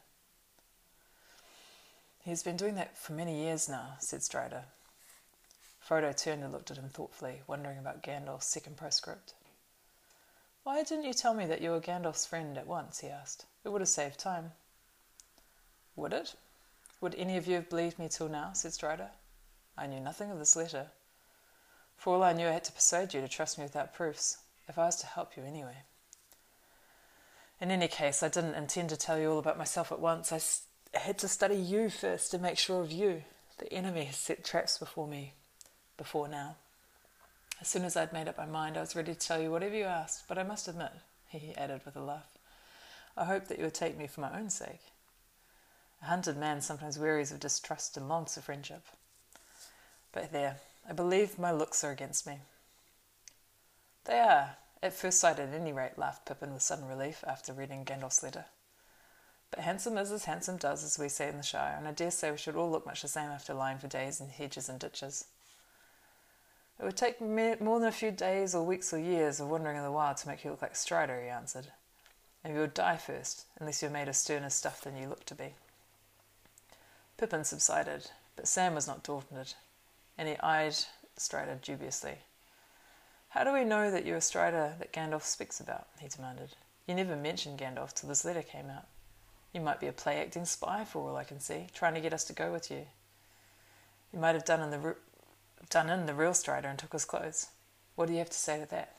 He's 2.24 2.42
been 2.42 2.56
doing 2.56 2.76
that 2.76 2.96
for 2.96 3.14
many 3.14 3.42
years 3.42 3.68
now, 3.68 3.96
said 3.98 4.22
Strider. 4.22 4.64
Frodo 5.84 6.16
turned 6.16 6.44
and 6.44 6.52
looked 6.52 6.70
at 6.70 6.76
him 6.76 6.88
thoughtfully, 6.88 7.42
wondering 7.46 7.78
about 7.78 8.02
Gandalf's 8.02 8.46
second 8.46 8.76
postscript. 8.76 9.34
Why 10.62 10.84
didn't 10.84 11.04
you 11.04 11.12
tell 11.12 11.34
me 11.34 11.46
that 11.46 11.60
you 11.60 11.70
were 11.70 11.80
Gandalf's 11.80 12.26
friend 12.26 12.56
at 12.56 12.68
once? 12.68 13.00
he 13.00 13.08
asked. 13.08 13.46
It 13.64 13.70
would 13.70 13.80
have 13.80 13.88
saved 13.88 14.20
time. 14.20 14.52
Would 15.96 16.12
it? 16.12 16.34
Would 17.02 17.16
any 17.16 17.36
of 17.36 17.48
you 17.48 17.56
have 17.56 17.68
believed 17.68 17.98
me 17.98 18.08
till 18.08 18.28
now? 18.28 18.52
said 18.54 18.72
Strider. 18.72 19.10
I 19.76 19.88
knew 19.88 19.98
nothing 19.98 20.30
of 20.30 20.38
this 20.38 20.54
letter. 20.54 20.86
For 21.96 22.14
all 22.14 22.22
I 22.22 22.32
knew, 22.32 22.46
I 22.46 22.52
had 22.52 22.64
to 22.64 22.72
persuade 22.72 23.12
you 23.12 23.20
to 23.20 23.28
trust 23.28 23.58
me 23.58 23.64
without 23.64 23.92
proofs, 23.92 24.38
if 24.68 24.78
I 24.78 24.86
was 24.86 24.96
to 24.96 25.06
help 25.06 25.36
you 25.36 25.42
anyway. 25.42 25.78
In 27.60 27.72
any 27.72 27.88
case, 27.88 28.22
I 28.22 28.28
didn't 28.28 28.54
intend 28.54 28.88
to 28.90 28.96
tell 28.96 29.18
you 29.18 29.32
all 29.32 29.40
about 29.40 29.58
myself 29.58 29.90
at 29.90 29.98
once. 29.98 30.32
I 30.32 30.98
had 30.98 31.18
to 31.18 31.28
study 31.28 31.56
you 31.56 31.90
first 31.90 32.30
to 32.30 32.38
make 32.38 32.56
sure 32.56 32.82
of 32.82 32.92
you. 32.92 33.24
The 33.58 33.72
enemy 33.72 34.04
has 34.04 34.16
set 34.16 34.44
traps 34.44 34.78
before 34.78 35.08
me 35.08 35.34
before 35.96 36.28
now. 36.28 36.54
As 37.60 37.66
soon 37.66 37.84
as 37.84 37.96
I'd 37.96 38.12
made 38.12 38.28
up 38.28 38.38
my 38.38 38.46
mind, 38.46 38.76
I 38.76 38.80
was 38.80 38.94
ready 38.94 39.12
to 39.12 39.18
tell 39.18 39.42
you 39.42 39.50
whatever 39.50 39.74
you 39.74 39.84
asked, 39.84 40.28
but 40.28 40.38
I 40.38 40.44
must 40.44 40.68
admit, 40.68 40.92
he 41.28 41.52
added 41.56 41.80
with 41.84 41.96
a 41.96 42.00
laugh, 42.00 42.38
I 43.16 43.24
hope 43.24 43.48
that 43.48 43.58
you 43.58 43.64
would 43.64 43.74
take 43.74 43.98
me 43.98 44.06
for 44.06 44.20
my 44.20 44.38
own 44.38 44.50
sake. 44.50 44.91
A 46.02 46.06
hunted 46.06 46.36
man 46.36 46.60
sometimes 46.60 46.98
wearies 46.98 47.30
of 47.30 47.38
distrust 47.38 47.96
and 47.96 48.08
longs 48.08 48.34
for 48.34 48.40
friendship. 48.40 48.82
But 50.10 50.32
there, 50.32 50.56
I 50.88 50.92
believe 50.92 51.38
my 51.38 51.52
looks 51.52 51.84
are 51.84 51.92
against 51.92 52.26
me. 52.26 52.38
They 54.04 54.18
are, 54.18 54.56
at 54.82 54.92
first 54.92 55.20
sight 55.20 55.38
at 55.38 55.54
any 55.54 55.72
rate, 55.72 55.96
laughed 55.96 56.26
Pippin 56.26 56.52
with 56.52 56.62
sudden 56.62 56.88
relief 56.88 57.22
after 57.26 57.52
reading 57.52 57.84
Gandalf's 57.84 58.22
letter. 58.22 58.46
But 59.52 59.60
handsome 59.60 59.96
is 59.96 60.10
as 60.10 60.24
handsome 60.24 60.56
does, 60.56 60.82
as 60.82 60.98
we 60.98 61.08
say 61.08 61.28
in 61.28 61.36
the 61.36 61.42
Shire, 61.42 61.76
and 61.78 61.86
I 61.86 61.92
dare 61.92 62.10
say 62.10 62.30
we 62.30 62.38
should 62.38 62.56
all 62.56 62.70
look 62.70 62.86
much 62.86 63.02
the 63.02 63.08
same 63.08 63.30
after 63.30 63.54
lying 63.54 63.78
for 63.78 63.86
days 63.86 64.20
in 64.20 64.28
hedges 64.28 64.68
and 64.68 64.80
ditches. 64.80 65.26
It 66.80 66.84
would 66.84 66.96
take 66.96 67.20
me 67.20 67.54
more 67.60 67.78
than 67.78 67.88
a 67.88 67.92
few 67.92 68.10
days 68.10 68.54
or 68.56 68.64
weeks 68.64 68.92
or 68.92 68.98
years 68.98 69.38
of 69.38 69.48
wandering 69.48 69.76
in 69.76 69.84
the 69.84 69.92
wild 69.92 70.16
to 70.16 70.28
make 70.28 70.42
you 70.42 70.50
look 70.50 70.62
like 70.62 70.74
Strider, 70.74 71.22
he 71.22 71.28
answered. 71.28 71.68
And 72.42 72.54
you 72.54 72.60
would 72.60 72.74
die 72.74 72.96
first, 72.96 73.44
unless 73.60 73.82
you 73.82 73.88
were 73.88 73.94
made 73.94 74.08
of 74.08 74.16
sterner 74.16 74.50
stuff 74.50 74.80
than 74.80 74.96
you 74.96 75.08
look 75.08 75.24
to 75.26 75.34
be. 75.36 75.54
Pippin 77.22 77.44
subsided, 77.44 78.10
but 78.34 78.48
Sam 78.48 78.74
was 78.74 78.88
not 78.88 79.04
daunted, 79.04 79.54
and 80.18 80.28
he 80.28 80.36
eyed 80.38 80.74
Strider 81.16 81.56
dubiously. 81.62 82.16
How 83.28 83.44
do 83.44 83.52
we 83.52 83.62
know 83.62 83.92
that 83.92 84.04
you're 84.04 84.16
a 84.16 84.20
Strider 84.20 84.74
that 84.80 84.92
Gandalf 84.92 85.22
speaks 85.22 85.60
about? 85.60 85.86
he 86.00 86.08
demanded. 86.08 86.56
You 86.84 86.96
never 86.96 87.14
mentioned 87.14 87.60
Gandalf 87.60 87.94
till 87.94 88.08
this 88.08 88.24
letter 88.24 88.42
came 88.42 88.68
out. 88.68 88.88
You 89.52 89.60
might 89.60 89.78
be 89.78 89.86
a 89.86 89.92
play 89.92 90.20
acting 90.20 90.46
spy 90.46 90.84
for 90.84 91.08
all 91.08 91.16
I 91.16 91.22
can 91.22 91.38
see, 91.38 91.68
trying 91.72 91.94
to 91.94 92.00
get 92.00 92.12
us 92.12 92.24
to 92.24 92.32
go 92.32 92.50
with 92.50 92.72
you. 92.72 92.86
You 94.12 94.18
might 94.18 94.34
have 94.34 94.44
done 94.44 94.60
in 94.60 94.72
the 94.72 94.96
done 95.70 95.90
in 95.90 96.06
the 96.06 96.14
real 96.14 96.34
Strider 96.34 96.66
and 96.66 96.76
took 96.76 96.92
his 96.92 97.04
clothes. 97.04 97.46
What 97.94 98.06
do 98.06 98.14
you 98.14 98.18
have 98.18 98.30
to 98.30 98.36
say 98.36 98.58
to 98.58 98.66
that? 98.70 98.96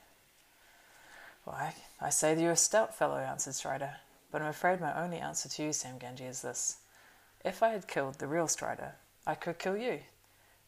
Why, 1.44 1.74
I 2.00 2.08
say 2.08 2.34
that 2.34 2.40
you're 2.40 2.52
a 2.52 2.56
stout 2.56 2.94
fellow, 2.94 3.18
answered 3.18 3.54
Strider, 3.54 3.96
but 4.32 4.40
I'm 4.40 4.48
afraid 4.48 4.80
my 4.80 4.98
only 4.98 5.18
answer 5.18 5.50
to 5.50 5.62
you, 5.62 5.74
Sam 5.74 5.98
Gamgee, 5.98 6.30
is 6.30 6.40
this. 6.40 6.78
If 7.44 7.62
I 7.62 7.70
had 7.70 7.86
killed 7.86 8.14
the 8.18 8.26
real 8.26 8.48
Strider, 8.48 8.94
I 9.26 9.34
could 9.34 9.58
kill 9.58 9.76
you, 9.76 10.00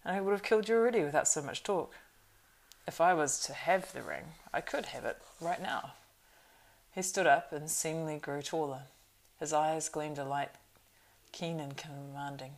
and 0.05 0.17
I 0.17 0.21
would 0.21 0.33
have 0.33 0.43
killed 0.43 0.69
you 0.69 0.77
already 0.77 1.03
without 1.03 1.27
so 1.27 1.41
much 1.41 1.63
talk. 1.63 1.95
If 2.87 3.01
I 3.01 3.15
was 3.15 3.41
to 3.41 3.55
have 3.55 3.93
the 3.93 4.03
ring, 4.03 4.35
I 4.53 4.61
could 4.61 4.87
have 4.87 5.07
it 5.07 5.17
right 5.41 5.61
now. 5.61 5.95
He 6.95 7.01
stood 7.03 7.27
up 7.27 7.51
and 7.51 7.71
seemingly 7.71 8.19
grew 8.19 8.43
taller. 8.43 8.83
His 9.41 9.53
eyes 9.53 9.89
gleamed 9.89 10.19
a 10.19 10.25
light, 10.25 10.51
keen 11.33 11.61
and 11.61 11.77
commanding. 11.77 12.57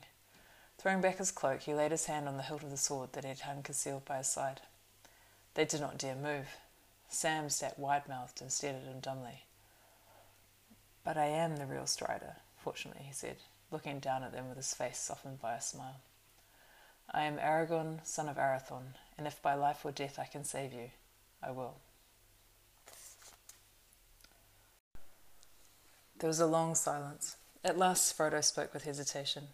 Throwing 0.78 1.00
back 1.00 1.18
his 1.18 1.30
cloak, 1.30 1.62
he 1.62 1.74
laid 1.74 1.92
his 1.92 2.06
hand 2.06 2.28
on 2.28 2.36
the 2.36 2.42
hilt 2.42 2.62
of 2.62 2.70
the 2.70 2.76
sword 2.76 3.12
that 3.12 3.24
he 3.24 3.30
had 3.30 3.40
hung 3.40 3.62
concealed 3.62 4.04
by 4.04 4.18
his 4.18 4.28
side. 4.28 4.60
They 5.54 5.64
did 5.64 5.80
not 5.80 5.98
dare 5.98 6.14
move. 6.14 6.46
Sam 7.08 7.50
sat 7.50 7.78
wide 7.78 8.08
mouthed 8.08 8.40
and 8.40 8.52
stared 8.52 8.76
at 8.76 8.82
him 8.82 9.00
dumbly. 9.00 9.44
But 11.04 11.16
I 11.16 11.26
am 11.26 11.56
the 11.56 11.66
real 11.66 11.86
Strider, 11.86 12.36
fortunately, 12.58 13.04
he 13.04 13.12
said, 13.12 13.36
looking 13.70 14.00
down 14.00 14.22
at 14.22 14.32
them 14.32 14.48
with 14.48 14.56
his 14.56 14.74
face 14.74 14.98
softened 14.98 15.40
by 15.40 15.54
a 15.54 15.60
smile. 15.60 16.00
I 17.10 17.22
am 17.22 17.38
Aragorn, 17.38 18.04
son 18.04 18.28
of 18.28 18.36
Arathorn, 18.36 18.94
and 19.16 19.26
if 19.26 19.40
by 19.40 19.54
life 19.54 19.84
or 19.84 19.92
death 19.92 20.18
I 20.18 20.24
can 20.24 20.44
save 20.44 20.72
you, 20.72 20.90
I 21.42 21.50
will. 21.50 21.76
There 26.18 26.28
was 26.28 26.40
a 26.40 26.46
long 26.46 26.74
silence. 26.74 27.36
At 27.64 27.78
last 27.78 28.16
Frodo 28.16 28.42
spoke 28.42 28.74
with 28.74 28.84
hesitation. 28.84 29.48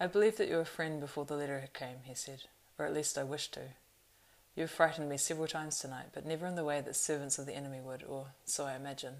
I 0.00 0.06
believed 0.06 0.38
that 0.38 0.48
you 0.48 0.56
were 0.56 0.62
a 0.62 0.66
friend 0.66 1.00
before 1.00 1.24
the 1.24 1.36
letter 1.36 1.68
came, 1.72 1.98
he 2.04 2.14
said, 2.14 2.44
or 2.78 2.84
at 2.84 2.94
least 2.94 3.16
I 3.16 3.24
wished 3.24 3.54
to. 3.54 3.60
You 4.54 4.62
have 4.62 4.70
frightened 4.70 5.08
me 5.08 5.16
several 5.16 5.46
times 5.46 5.78
tonight, 5.78 6.06
but 6.12 6.26
never 6.26 6.46
in 6.46 6.56
the 6.56 6.64
way 6.64 6.80
that 6.80 6.96
servants 6.96 7.38
of 7.38 7.46
the 7.46 7.54
enemy 7.54 7.80
would, 7.80 8.02
or 8.02 8.26
so 8.44 8.66
I 8.66 8.74
imagine. 8.74 9.14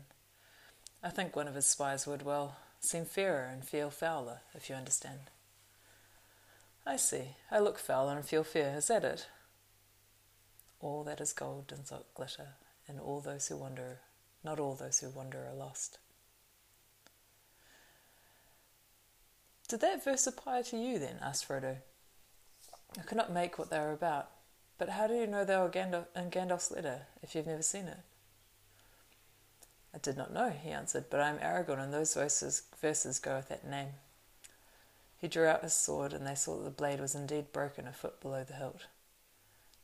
I 1.03 1.11
think 1.11 1.37
one 1.37 1.47
of 1.47 1.55
his 1.55 1.67
spies 1.67 2.07
would, 2.07 2.23
well, 2.23 2.57
seem 2.81 3.05
fairer 3.05 3.45
and 3.45 3.65
feel 3.65 3.91
fouler, 3.91 4.41
if 4.55 4.69
you 4.69 4.77
understand. 4.77 5.31
I 6.87 6.97
see. 6.97 7.37
I 7.51 7.59
look 7.59 7.79
foul 7.79 8.09
and 8.09 8.25
feel 8.25 8.45
fair. 8.45 8.77
Is 8.77 8.89
that 8.89 9.05
it? 9.05 9.27
All 10.81 11.05
that 11.05 11.21
is 11.21 11.33
gold 11.33 11.67
does 11.67 11.91
not 11.91 12.15
glitter, 12.15 12.55
and 12.87 13.01
all 13.01 13.21
those 13.21 13.49
who 13.49 13.57
wander, 13.57 14.01
not 14.45 14.61
all 14.61 14.75
those 14.75 15.01
who 15.01 15.11
wander 15.11 15.47
are 15.47 15.55
lost. 15.55 15.99
Did 19.69 19.81
that 19.81 20.03
verse 20.03 20.27
apply 20.27 20.63
to 20.63 20.79
you 20.79 20.99
then? 20.99 21.19
asked 21.21 21.47
Frodo. 21.47 21.77
I 22.99 23.03
could 23.03 23.19
not 23.19 23.33
make 23.33 23.59
what 23.59 23.69
they 23.69 23.79
were 23.79 23.93
about, 23.93 24.31
but 24.79 24.89
how 24.89 25.07
do 25.07 25.15
you 25.15 25.27
know 25.27 25.45
they 25.45 25.57
were 25.57 25.69
Gandalf, 25.69 26.07
in 26.17 26.31
Gandalf's 26.31 26.71
letter 26.71 27.03
if 27.23 27.35
you've 27.35 27.47
never 27.47 27.61
seen 27.61 27.87
it? 27.87 27.99
I 29.99 30.01
did 30.01 30.17
not 30.17 30.33
know, 30.33 30.51
he 30.51 30.71
answered, 30.71 31.07
but 31.11 31.19
I 31.19 31.29
am 31.29 31.39
Aragorn, 31.39 31.83
and 31.83 31.93
those 31.93 32.15
verses, 32.15 32.63
verses 32.81 33.19
go 33.19 33.35
with 33.35 33.49
that 33.49 33.67
name. 33.67 33.89
He 35.21 35.27
drew 35.27 35.49
out 35.49 35.65
his 35.65 35.73
sword, 35.73 36.13
and 36.13 36.25
they 36.25 36.37
saw 36.37 36.57
that 36.57 36.63
the 36.63 36.71
blade 36.71 37.01
was 37.01 37.17
indeed 37.17 37.53
broken 37.53 37.89
a 37.89 37.93
foot 37.93 38.21
below 38.21 38.45
the 38.45 38.55
hilt. 38.55 38.87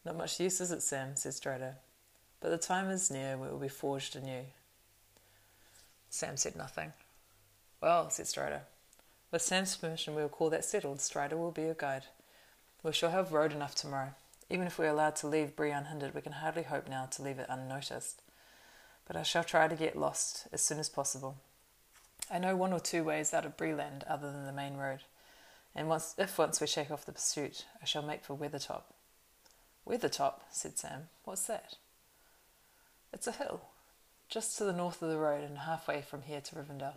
Not 0.04 0.16
much 0.16 0.38
use, 0.38 0.60
is 0.60 0.70
it, 0.70 0.84
Sam? 0.84 1.16
said 1.16 1.34
Strider. 1.34 1.78
But 2.38 2.50
the 2.50 2.58
time 2.58 2.90
is 2.90 3.10
near 3.10 3.36
when 3.36 3.48
it 3.48 3.52
will 3.52 3.58
be 3.58 3.66
forged 3.66 4.14
anew. 4.14 4.44
Sam 6.10 6.36
said 6.36 6.54
nothing. 6.54 6.92
Well, 7.80 8.08
said 8.08 8.28
Strider, 8.28 8.62
with 9.32 9.42
Sam's 9.42 9.76
permission, 9.76 10.14
we 10.14 10.22
will 10.22 10.28
call 10.28 10.48
that 10.50 10.64
settled. 10.64 11.00
Strider 11.00 11.36
will 11.36 11.50
be 11.50 11.62
your 11.62 11.74
guide. 11.74 12.04
We 12.84 12.92
shall 12.92 13.10
have 13.10 13.32
road 13.32 13.52
enough 13.52 13.74
tomorrow. 13.74 14.14
Even 14.48 14.68
if 14.68 14.78
we 14.78 14.86
are 14.86 14.90
allowed 14.90 15.16
to 15.16 15.26
leave 15.26 15.56
Bree 15.56 15.72
unhindered, 15.72 16.14
we 16.14 16.20
can 16.20 16.32
hardly 16.32 16.62
hope 16.62 16.88
now 16.88 17.06
to 17.06 17.22
leave 17.22 17.40
it 17.40 17.48
unnoticed. 17.48 18.22
But 19.06 19.16
I 19.16 19.22
shall 19.22 19.44
try 19.44 19.68
to 19.68 19.76
get 19.76 19.98
lost 19.98 20.46
as 20.52 20.62
soon 20.62 20.78
as 20.78 20.88
possible. 20.88 21.36
I 22.30 22.38
know 22.38 22.56
one 22.56 22.72
or 22.72 22.80
two 22.80 23.04
ways 23.04 23.34
out 23.34 23.44
of 23.44 23.56
Bree-land 23.56 24.04
other 24.08 24.32
than 24.32 24.46
the 24.46 24.52
main 24.52 24.76
road, 24.76 25.00
and 25.74 25.88
once, 25.88 26.14
if 26.16 26.38
once 26.38 26.60
we 26.60 26.66
shake 26.66 26.90
off 26.90 27.04
the 27.04 27.12
pursuit, 27.12 27.66
I 27.82 27.84
shall 27.84 28.02
make 28.02 28.24
for 28.24 28.36
Weathertop. 28.36 28.82
Weathertop, 29.86 30.40
said 30.50 30.78
Sam. 30.78 31.08
What's 31.24 31.46
that? 31.48 31.74
It's 33.12 33.26
a 33.26 33.32
hill, 33.32 33.62
just 34.28 34.56
to 34.58 34.64
the 34.64 34.72
north 34.72 35.02
of 35.02 35.10
the 35.10 35.18
road 35.18 35.44
and 35.44 35.58
halfway 35.58 36.00
from 36.00 36.22
here 36.22 36.40
to 36.40 36.54
Rivendell. 36.54 36.94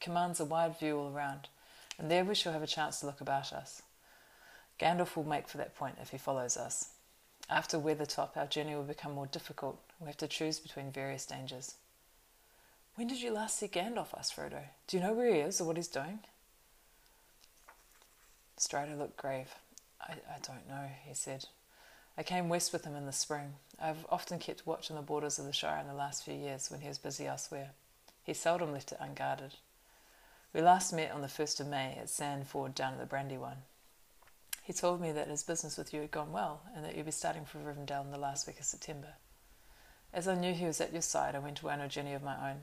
Commands 0.00 0.40
a 0.40 0.44
wide 0.44 0.78
view 0.78 0.98
all 0.98 1.12
around 1.12 1.48
and 2.00 2.10
there 2.10 2.24
we 2.24 2.34
shall 2.34 2.54
have 2.54 2.62
a 2.62 2.66
chance 2.66 2.98
to 2.98 3.06
look 3.06 3.20
about 3.20 3.52
us. 3.52 3.82
Gandalf 4.80 5.14
will 5.14 5.24
make 5.24 5.46
for 5.46 5.58
that 5.58 5.76
point 5.76 5.96
if 6.00 6.08
he 6.08 6.18
follows 6.18 6.56
us. 6.56 6.92
After 7.50 7.78
Weathertop, 7.78 8.36
our 8.36 8.46
journey 8.46 8.74
will 8.74 8.84
become 8.84 9.12
more 9.12 9.26
difficult. 9.26 9.78
We 10.00 10.06
have 10.06 10.16
to 10.18 10.28
choose 10.28 10.58
between 10.58 10.90
various 10.90 11.26
dangers. 11.26 11.74
When 12.94 13.06
did 13.06 13.20
you 13.20 13.32
last 13.32 13.58
see 13.58 13.68
Gandalf? 13.68 14.16
asked 14.16 14.34
Frodo. 14.34 14.62
Do 14.86 14.96
you 14.96 15.02
know 15.02 15.12
where 15.12 15.32
he 15.32 15.40
is 15.40 15.60
or 15.60 15.64
what 15.64 15.76
he's 15.76 15.88
doing? 15.88 16.20
Strider 18.56 18.96
looked 18.96 19.16
grave. 19.16 19.54
I, 20.00 20.12
I 20.12 20.38
don't 20.42 20.68
know, 20.68 20.88
he 21.06 21.14
said. 21.14 21.46
I 22.16 22.22
came 22.22 22.48
west 22.48 22.72
with 22.72 22.84
him 22.84 22.96
in 22.96 23.06
the 23.06 23.12
spring. 23.12 23.54
I've 23.80 24.04
often 24.10 24.38
kept 24.38 24.66
watch 24.66 24.90
on 24.90 24.96
the 24.96 25.02
borders 25.02 25.38
of 25.38 25.44
the 25.44 25.52
Shire 25.52 25.80
in 25.80 25.86
the 25.86 25.94
last 25.94 26.24
few 26.24 26.34
years 26.34 26.70
when 26.70 26.80
he 26.80 26.88
was 26.88 26.98
busy 26.98 27.26
elsewhere. 27.26 27.70
He 28.24 28.34
seldom 28.34 28.72
left 28.72 28.92
it 28.92 28.98
unguarded. 29.00 29.54
We 30.52 30.60
last 30.60 30.92
met 30.92 31.12
on 31.12 31.20
the 31.20 31.28
1st 31.28 31.60
of 31.60 31.68
May 31.68 31.96
at 32.00 32.10
Sarn 32.10 32.44
Ford 32.44 32.74
down 32.74 32.94
at 32.94 32.98
the 32.98 33.06
Brandywine. 33.06 33.62
He 34.62 34.72
told 34.72 35.00
me 35.00 35.12
that 35.12 35.28
his 35.28 35.42
business 35.42 35.78
with 35.78 35.94
you 35.94 36.00
had 36.00 36.10
gone 36.10 36.32
well 36.32 36.62
and 36.74 36.84
that 36.84 36.96
you'd 36.96 37.06
be 37.06 37.12
starting 37.12 37.44
for 37.44 37.58
Rivendell 37.58 38.04
in 38.04 38.10
the 38.10 38.18
last 38.18 38.46
week 38.46 38.58
of 38.58 38.66
September. 38.66 39.14
As 40.12 40.26
I 40.26 40.34
knew 40.34 40.52
he 40.52 40.66
was 40.66 40.80
at 40.80 40.92
your 40.92 41.02
side, 41.02 41.34
I 41.34 41.38
went 41.38 41.60
away 41.60 41.72
on 41.72 41.80
a 41.80 41.88
journey 41.88 42.14
of 42.14 42.22
my 42.22 42.50
own, 42.50 42.62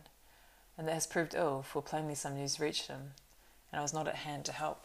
and 0.77 0.88
that 0.88 0.93
has 0.93 1.07
proved 1.07 1.33
ill, 1.33 1.63
for 1.63 1.81
plainly 1.81 2.15
some 2.15 2.36
news 2.36 2.60
reached 2.60 2.88
him, 2.88 3.13
and 3.71 3.79
I 3.79 3.81
was 3.81 3.93
not 3.93 4.07
at 4.07 4.15
hand 4.15 4.45
to 4.45 4.51
help. 4.51 4.83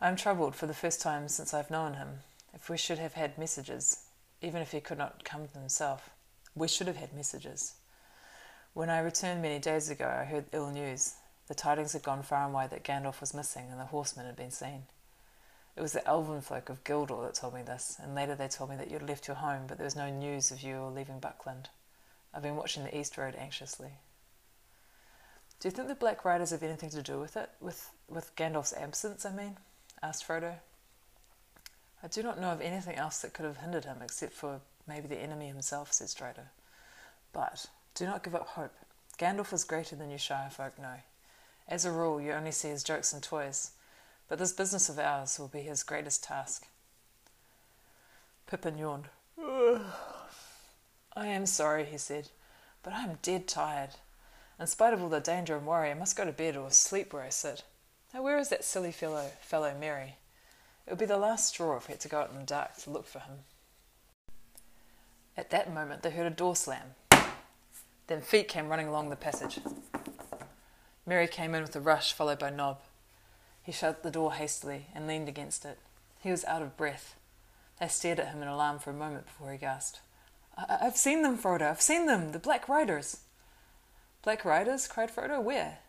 I 0.00 0.08
am 0.08 0.16
troubled 0.16 0.54
for 0.54 0.66
the 0.66 0.74
first 0.74 1.00
time 1.00 1.28
since 1.28 1.54
I 1.54 1.58
have 1.58 1.70
known 1.70 1.94
him. 1.94 2.20
If 2.52 2.68
we 2.68 2.76
should 2.76 2.98
have 2.98 3.14
had 3.14 3.38
messages, 3.38 4.06
even 4.42 4.62
if 4.62 4.72
he 4.72 4.80
could 4.80 4.98
not 4.98 5.24
come 5.24 5.48
himself, 5.48 6.10
we 6.54 6.68
should 6.68 6.86
have 6.86 6.96
had 6.96 7.12
messages. 7.12 7.74
When 8.74 8.90
I 8.90 8.98
returned 8.98 9.42
many 9.42 9.58
days 9.58 9.90
ago, 9.90 10.08
I 10.08 10.24
heard 10.24 10.46
ill 10.52 10.70
news 10.70 11.14
the 11.48 11.54
tidings 11.54 11.94
had 11.94 12.02
gone 12.02 12.22
far 12.22 12.44
and 12.44 12.52
wide 12.52 12.70
that 12.70 12.84
Gandalf 12.84 13.20
was 13.20 13.34
missing 13.34 13.68
and 13.70 13.80
the 13.80 13.86
horsemen 13.86 14.26
had 14.26 14.36
been 14.36 14.50
seen. 14.50 14.82
It 15.78 15.82
was 15.82 15.92
the 15.92 16.06
elven 16.08 16.40
folk 16.40 16.70
of 16.70 16.82
Gildor 16.82 17.24
that 17.24 17.34
told 17.34 17.54
me 17.54 17.62
this, 17.62 17.98
and 18.02 18.12
later 18.12 18.34
they 18.34 18.48
told 18.48 18.68
me 18.68 18.74
that 18.74 18.88
you 18.88 18.94
had 18.94 19.08
left 19.08 19.28
your 19.28 19.36
home, 19.36 19.66
but 19.68 19.78
there 19.78 19.84
was 19.84 19.94
no 19.94 20.10
news 20.10 20.50
of 20.50 20.60
you 20.60 20.78
or 20.78 20.90
leaving 20.90 21.20
Buckland. 21.20 21.68
I've 22.34 22.42
been 22.42 22.56
watching 22.56 22.82
the 22.82 22.98
East 22.98 23.16
Road 23.16 23.36
anxiously. 23.38 23.90
Do 25.60 25.68
you 25.68 25.70
think 25.70 25.86
the 25.86 25.94
Black 25.94 26.24
Riders 26.24 26.50
have 26.50 26.64
anything 26.64 26.90
to 26.90 27.00
do 27.00 27.20
with 27.20 27.36
it? 27.36 27.50
With 27.60 27.92
with 28.08 28.34
Gandalf's 28.34 28.72
absence, 28.72 29.24
I 29.24 29.30
mean? 29.30 29.56
asked 30.02 30.26
Frodo. 30.26 30.54
I 32.02 32.08
do 32.08 32.24
not 32.24 32.40
know 32.40 32.50
of 32.50 32.60
anything 32.60 32.96
else 32.96 33.20
that 33.20 33.32
could 33.32 33.44
have 33.44 33.58
hindered 33.58 33.84
him 33.84 33.98
except 34.02 34.32
for 34.32 34.60
maybe 34.88 35.06
the 35.06 35.22
enemy 35.22 35.46
himself, 35.46 35.92
said 35.92 36.08
Strider. 36.08 36.50
But 37.32 37.66
do 37.94 38.04
not 38.04 38.24
give 38.24 38.34
up 38.34 38.48
hope. 38.48 38.74
Gandalf 39.16 39.52
is 39.52 39.62
greater 39.62 39.94
than 39.94 40.10
you 40.10 40.18
Shire 40.18 40.50
folk 40.50 40.76
know. 40.76 40.96
As 41.68 41.84
a 41.84 41.92
rule, 41.92 42.20
you 42.20 42.32
only 42.32 42.50
see 42.50 42.68
his 42.68 42.82
jokes 42.82 43.12
and 43.12 43.22
toys, 43.22 43.70
but 44.28 44.38
this 44.38 44.52
business 44.52 44.88
of 44.88 44.98
ours 44.98 45.38
will 45.38 45.48
be 45.48 45.60
his 45.60 45.82
greatest 45.82 46.22
task. 46.22 46.66
Pippin 48.46 48.78
yawned. 48.78 49.08
I 51.16 51.26
am 51.26 51.46
sorry, 51.46 51.84
he 51.84 51.98
said, 51.98 52.28
but 52.82 52.92
I 52.92 53.04
am 53.04 53.18
dead 53.22 53.48
tired. 53.48 53.90
In 54.60 54.66
spite 54.66 54.92
of 54.92 55.02
all 55.02 55.08
the 55.08 55.20
danger 55.20 55.56
and 55.56 55.66
worry, 55.66 55.90
I 55.90 55.94
must 55.94 56.16
go 56.16 56.24
to 56.24 56.32
bed 56.32 56.56
or 56.56 56.70
sleep 56.70 57.12
where 57.12 57.22
I 57.22 57.28
sit. 57.28 57.62
Now, 58.12 58.22
where 58.22 58.38
is 58.38 58.48
that 58.48 58.64
silly 58.64 58.92
fellow, 58.92 59.30
fellow 59.40 59.74
Merry? 59.78 60.16
It 60.86 60.90
would 60.90 60.98
be 60.98 61.06
the 61.06 61.18
last 61.18 61.48
straw 61.48 61.76
if 61.76 61.88
we 61.88 61.92
had 61.92 62.00
to 62.00 62.08
go 62.08 62.20
out 62.20 62.30
in 62.30 62.38
the 62.38 62.44
dark 62.44 62.76
to 62.78 62.90
look 62.90 63.06
for 63.06 63.20
him. 63.20 63.40
At 65.36 65.50
that 65.50 65.72
moment, 65.72 66.02
they 66.02 66.10
heard 66.10 66.26
a 66.26 66.34
door 66.34 66.56
slam. 66.56 66.94
Then 68.08 68.22
feet 68.22 68.48
came 68.48 68.68
running 68.68 68.88
along 68.88 69.10
the 69.10 69.16
passage. 69.16 69.60
Merry 71.06 71.28
came 71.28 71.54
in 71.54 71.62
with 71.62 71.76
a 71.76 71.80
rush, 71.80 72.12
followed 72.12 72.38
by 72.38 72.50
Nob. 72.50 72.80
He 73.68 73.72
shut 73.72 74.02
the 74.02 74.10
door 74.10 74.32
hastily 74.32 74.86
and 74.94 75.06
leaned 75.06 75.28
against 75.28 75.66
it. 75.66 75.78
He 76.20 76.30
was 76.30 76.42
out 76.46 76.62
of 76.62 76.78
breath. 76.78 77.16
They 77.78 77.88
stared 77.88 78.18
at 78.18 78.28
him 78.28 78.40
in 78.40 78.48
alarm 78.48 78.78
for 78.78 78.88
a 78.88 78.94
moment 78.94 79.26
before 79.26 79.52
he 79.52 79.58
gasped. 79.58 80.00
I- 80.56 80.78
have 80.80 80.96
seen 80.96 81.20
them, 81.20 81.36
Frodo. 81.36 81.68
I've 81.68 81.82
seen 81.82 82.06
them. 82.06 82.32
The 82.32 82.38
Black 82.38 82.66
Riders. 82.66 83.18
Black 84.22 84.42
Riders? 84.46 84.88
cried 84.88 85.14
Frodo. 85.14 85.42
Where? 85.42 85.80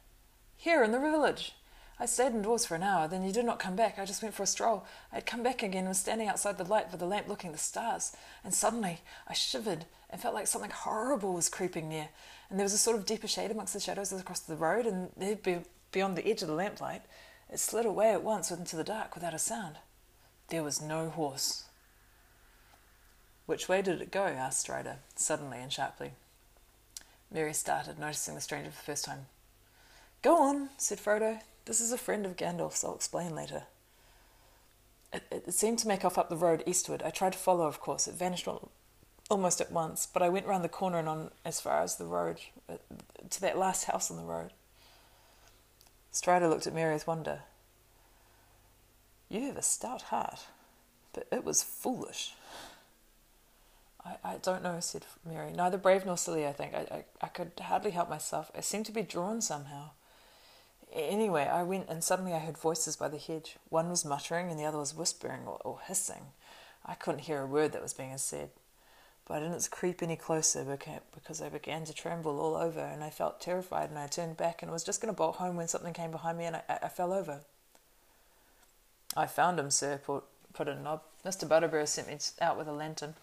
Here, 0.57 0.83
in 0.83 0.91
the 0.91 0.99
village. 0.99 1.55
I 1.97 2.05
stayed 2.05 2.33
indoors 2.33 2.65
for 2.65 2.75
an 2.75 2.83
hour, 2.83 3.07
then 3.07 3.23
you 3.23 3.31
did 3.31 3.45
not 3.45 3.59
come 3.59 3.77
back. 3.77 3.97
I 3.97 4.03
just 4.03 4.21
went 4.21 4.35
for 4.35 4.43
a 4.43 4.45
stroll. 4.45 4.85
I 5.13 5.15
had 5.15 5.25
come 5.25 5.41
back 5.41 5.63
again 5.63 5.83
and 5.83 5.87
was 5.87 5.99
standing 5.99 6.27
outside 6.27 6.57
the 6.57 6.65
light 6.65 6.91
with 6.91 6.99
the 6.99 7.05
lamp 7.05 7.29
looking 7.29 7.51
at 7.51 7.55
the 7.55 7.63
stars. 7.63 8.11
And 8.43 8.53
suddenly 8.53 8.99
I 9.25 9.33
shivered 9.33 9.85
and 10.09 10.21
felt 10.21 10.35
like 10.35 10.47
something 10.47 10.71
horrible 10.71 11.33
was 11.33 11.47
creeping 11.47 11.87
near. 11.87 12.09
And 12.49 12.59
there 12.59 12.65
was 12.65 12.73
a 12.73 12.77
sort 12.77 12.97
of 12.97 13.05
deeper 13.05 13.29
shade 13.29 13.51
amongst 13.51 13.73
the 13.73 13.79
shadows 13.79 14.11
across 14.11 14.41
the 14.41 14.57
road, 14.57 14.85
and 14.85 15.11
there, 15.15 15.63
beyond 15.93 16.17
the 16.17 16.27
edge 16.27 16.41
of 16.41 16.49
the 16.49 16.53
lamplight, 16.53 17.03
it 17.51 17.59
slid 17.59 17.85
away 17.85 18.11
at 18.11 18.23
once 18.23 18.51
into 18.51 18.75
the 18.75 18.83
dark 18.83 19.15
without 19.15 19.33
a 19.33 19.39
sound. 19.39 19.77
There 20.49 20.63
was 20.63 20.81
no 20.81 21.09
horse. 21.09 21.65
Which 23.45 23.67
way 23.67 23.81
did 23.81 24.01
it 24.01 24.11
go? 24.11 24.23
asked 24.23 24.61
Strider, 24.61 24.97
suddenly 25.15 25.59
and 25.59 25.73
sharply. 25.73 26.11
Merry 27.31 27.53
started, 27.53 27.99
noticing 27.99 28.35
the 28.35 28.41
stranger 28.41 28.71
for 28.71 28.77
the 28.77 28.83
first 28.83 29.05
time. 29.05 29.25
Go 30.21 30.37
on, 30.37 30.69
said 30.77 30.99
Frodo. 30.99 31.39
This 31.65 31.79
is 31.79 31.91
a 31.91 31.97
friend 31.97 32.25
of 32.25 32.35
Gandalf's. 32.35 32.83
I'll 32.83 32.95
explain 32.95 33.35
later. 33.35 33.63
It, 35.13 35.23
it, 35.31 35.53
seemed 35.53 35.79
to 35.79 35.87
make 35.87 36.03
off 36.03 36.17
up 36.17 36.29
the 36.29 36.35
road 36.35 36.63
eastward. 36.65 37.01
I 37.03 37.09
tried 37.09 37.33
to 37.33 37.39
follow, 37.39 37.65
of 37.65 37.79
course. 37.79 38.07
It 38.07 38.15
vanished 38.15 38.47
almost 39.29 39.61
at 39.61 39.71
once, 39.71 40.07
but 40.11 40.21
I 40.21 40.29
went 40.29 40.45
round 40.45 40.63
the 40.63 40.69
corner 40.69 40.99
and 40.99 41.09
on 41.09 41.31
as 41.45 41.61
far 41.61 41.81
as 41.81 41.95
the 41.95 42.05
road, 42.05 42.39
uh, 42.67 42.75
to 43.29 43.41
that 43.41 43.57
last 43.57 43.85
house 43.85 44.11
on 44.11 44.17
the 44.17 44.23
road. 44.23 44.51
Strider 46.11 46.47
looked 46.47 46.67
at 46.67 46.73
Merry 46.73 46.93
with 46.93 47.07
wonder. 47.07 47.41
You 49.29 49.41
have 49.41 49.57
a 49.57 49.61
stout 49.61 50.03
heart, 50.03 50.47
but 51.13 51.27
it 51.31 51.43
was 51.43 51.63
foolish. 51.63 52.33
I, 54.03 54.15
I 54.23 54.37
don't 54.41 54.63
know, 54.63 54.79
said 54.79 55.05
Merry. 55.25 55.51
Neither 55.51 55.77
brave 55.77 56.05
nor 56.05 56.17
silly, 56.17 56.47
I 56.47 56.51
think. 56.51 56.73
I, 56.73 56.79
I, 56.91 57.05
I 57.21 57.27
could 57.27 57.51
hardly 57.61 57.91
help 57.91 58.09
myself. 58.09 58.51
I 58.55 58.61
seemed 58.61 58.85
to 58.87 58.91
be 58.91 59.03
drawn 59.03 59.41
somehow. 59.41 59.91
Anyway, 60.91 61.43
I 61.43 61.61
went 61.61 61.87
and 61.89 62.03
suddenly 62.03 62.33
I 62.33 62.39
heard 62.39 62.57
voices 62.57 62.95
by 62.95 63.09
the 63.09 63.17
hedge. 63.17 63.57
One 63.69 63.89
was 63.89 64.03
muttering 64.03 64.49
and 64.49 64.59
the 64.59 64.65
other 64.65 64.79
was 64.79 64.95
whispering 64.95 65.41
or, 65.45 65.59
or 65.63 65.79
hissing. 65.85 66.31
I 66.83 66.95
couldn't 66.95 67.21
hear 67.21 67.41
a 67.41 67.45
word 67.45 67.73
that 67.73 67.81
was 67.81 67.93
being 67.93 68.17
said. 68.17 68.49
But 69.29 69.43
I 69.43 69.47
didn't 69.47 69.69
creep 69.69 70.01
any 70.01 70.15
closer 70.15 70.65
because 71.13 71.39
I 71.39 71.49
began 71.49 71.85
to 71.85 71.93
tremble 71.93 72.39
all 72.39 72.55
over 72.55 72.79
and 72.79 73.03
I 73.03 73.11
felt 73.11 73.39
terrified 73.39 73.91
and 73.91 73.99
I 73.99 74.07
turned 74.07 74.37
back 74.37 74.63
and 74.63 74.71
was 74.71 74.83
just 74.83 75.01
going 75.01 75.13
to 75.13 75.15
bolt 75.15 75.35
home 75.35 75.55
when 75.55 75.67
something 75.67 75.93
came 75.93 76.09
behind 76.09 76.39
me 76.39 76.45
and 76.45 76.55
I, 76.55 76.63
I, 76.67 76.87
fell 76.87 77.13
over. 77.13 77.41
I 79.15 79.27
found 79.27 79.59
him, 79.59 79.69
sir, 79.69 80.01
put, 80.03 80.23
put 80.53 80.67
in 80.67 80.81
Nob. 80.81 81.03
Mr. 81.23 81.47
Butterbur 81.47 81.87
sent 81.87 82.07
me 82.07 82.17
out 82.41 82.57
with 82.57 82.67
a 82.67 82.71
lantern. 82.71 83.13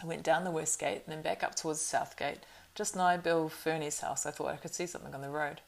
I 0.00 0.06
went 0.06 0.22
down 0.22 0.44
the 0.44 0.52
west 0.52 0.78
gate 0.78 1.02
and 1.04 1.12
then 1.12 1.22
back 1.22 1.42
up 1.42 1.56
towards 1.56 1.80
the 1.80 1.84
south 1.84 2.16
gate. 2.16 2.38
Just 2.76 2.94
nigh 2.94 3.16
Bill 3.16 3.48
Ferny's 3.48 3.98
house, 3.98 4.26
I 4.26 4.30
thought 4.30 4.52
I 4.52 4.56
could 4.56 4.72
see 4.72 4.86
something 4.86 5.16
on 5.16 5.20
the 5.20 5.30
road. 5.30 5.62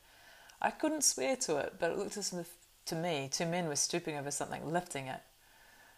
I 0.60 0.70
couldn't 0.70 1.02
swear 1.02 1.34
to 1.34 1.56
it, 1.56 1.74
but 1.80 1.90
it 1.90 1.98
looked 1.98 2.16
as 2.16 2.32
if 2.32 2.50
to 2.86 2.94
me 2.94 3.28
two 3.32 3.46
men 3.46 3.66
were 3.66 3.74
stooping 3.74 4.16
over 4.16 4.30
something, 4.30 4.72
lifting 4.72 5.08
it. 5.08 5.22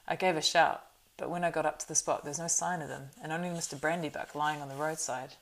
I 0.09 0.17
gave 0.17 0.37
a 0.37 0.43
shout, 0.43 0.85
but 1.17 1.31
when 1.31 1.45
I 1.45 1.51
got 1.51 1.67
up 1.67 1.79
to 1.81 1.89
the 1.89 1.95
spot, 1.95 2.23
there 2.23 2.31
was 2.31 2.39
no 2.39 2.49
sign 2.49 2.83
of 2.83 2.89
them, 2.89 3.11
and 3.23 3.33
only 3.33 3.49
Mr. 3.49 3.77
Brandybuck 3.77 4.35
lying 4.35 4.61
on 4.61 4.69
the 4.69 4.75
roadside. 4.75 5.35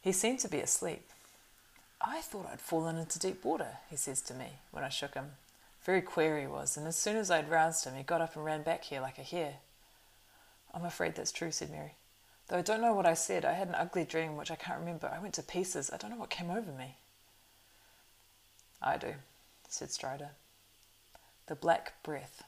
He 0.00 0.12
seemed 0.12 0.40
to 0.40 0.48
be 0.48 0.60
asleep. 0.60 1.02
I 2.00 2.20
thought 2.20 2.48
I'd 2.52 2.60
fallen 2.60 2.96
into 2.96 3.18
deep 3.18 3.44
water, 3.44 3.78
he 3.90 3.96
says 3.96 4.20
to 4.22 4.34
me 4.34 4.58
when 4.70 4.84
I 4.84 4.88
shook 4.88 5.14
him. 5.14 5.32
Very 5.84 6.02
queer 6.02 6.38
he 6.38 6.46
was, 6.46 6.76
and 6.76 6.86
as 6.86 6.96
soon 6.96 7.16
as 7.16 7.30
I'd 7.30 7.50
roused 7.50 7.84
him, 7.84 7.94
he 7.94 8.02
got 8.02 8.20
up 8.20 8.34
and 8.34 8.44
ran 8.44 8.62
back 8.62 8.84
here 8.84 9.00
like 9.00 9.18
a 9.18 9.22
hare. 9.22 9.54
I'm 10.74 10.84
afraid 10.84 11.14
that's 11.14 11.32
true, 11.32 11.52
said 11.52 11.70
Merry. 11.70 11.94
Though 12.48 12.58
I 12.58 12.62
don't 12.62 12.80
know 12.80 12.92
what 12.92 13.06
I 13.06 13.14
said, 13.14 13.44
I 13.44 13.52
had 13.52 13.68
an 13.68 13.74
ugly 13.74 14.04
dream 14.04 14.36
which 14.36 14.50
I 14.50 14.56
can't 14.56 14.78
remember. 14.78 15.08
I 15.08 15.20
went 15.20 15.34
to 15.34 15.42
pieces. 15.42 15.90
I 15.92 15.96
don't 15.96 16.10
know 16.10 16.16
what 16.16 16.30
came 16.30 16.50
over 16.50 16.70
me. 16.70 16.96
I 18.82 18.96
do, 18.96 19.14
said 19.68 19.90
Strider. 19.90 20.30
The 21.46 21.54
Black 21.54 22.02
Breath. 22.02 22.44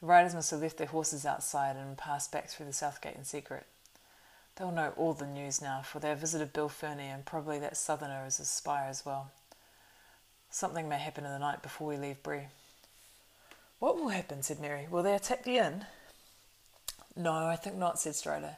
The 0.00 0.06
riders 0.06 0.34
must 0.34 0.50
have 0.52 0.60
left 0.60 0.76
their 0.76 0.86
horses 0.86 1.26
outside 1.26 1.76
and 1.76 1.98
passed 1.98 2.30
back 2.30 2.48
through 2.48 2.66
the 2.66 2.72
south 2.72 3.00
gate 3.00 3.16
in 3.16 3.24
secret. 3.24 3.66
They'll 4.54 4.70
know 4.70 4.92
all 4.96 5.14
the 5.14 5.26
news 5.26 5.60
now, 5.60 5.82
for 5.82 5.98
they 5.98 6.08
have 6.08 6.18
visited 6.18 6.52
Bill 6.52 6.68
Ferny 6.68 7.06
and 7.06 7.24
probably 7.24 7.58
that 7.60 7.76
southerner 7.76 8.24
is 8.26 8.40
a 8.40 8.44
spy 8.44 8.86
as 8.86 9.04
well. 9.04 9.30
Something 10.50 10.88
may 10.88 10.98
happen 10.98 11.24
in 11.24 11.32
the 11.32 11.38
night 11.38 11.62
before 11.62 11.88
we 11.88 11.96
leave 11.96 12.22
Bree. 12.22 12.48
What 13.78 13.96
will 13.96 14.08
happen? 14.08 14.42
said 14.42 14.60
Merry. 14.60 14.86
Will 14.90 15.02
they 15.02 15.14
attack 15.14 15.44
the 15.44 15.58
inn? 15.58 15.86
No, 17.14 17.32
I 17.32 17.56
think 17.56 17.76
not, 17.76 17.98
said 17.98 18.14
Strider. 18.14 18.56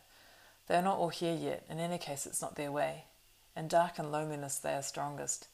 They 0.69 0.77
are 0.77 0.83
not 0.83 0.99
all 0.99 1.09
here 1.09 1.35
yet. 1.35 1.65
In 1.69 1.79
any 1.79 1.99
case, 1.99 2.27
it's 2.27 2.41
not 2.41 2.57
their 2.57 2.73
way. 2.73 3.05
In 3.57 3.69
dark 3.69 3.99
and 3.99 4.13
loneliness, 4.13 4.59
they 4.59 4.75
are 4.75 4.83
strongest. 4.83 5.49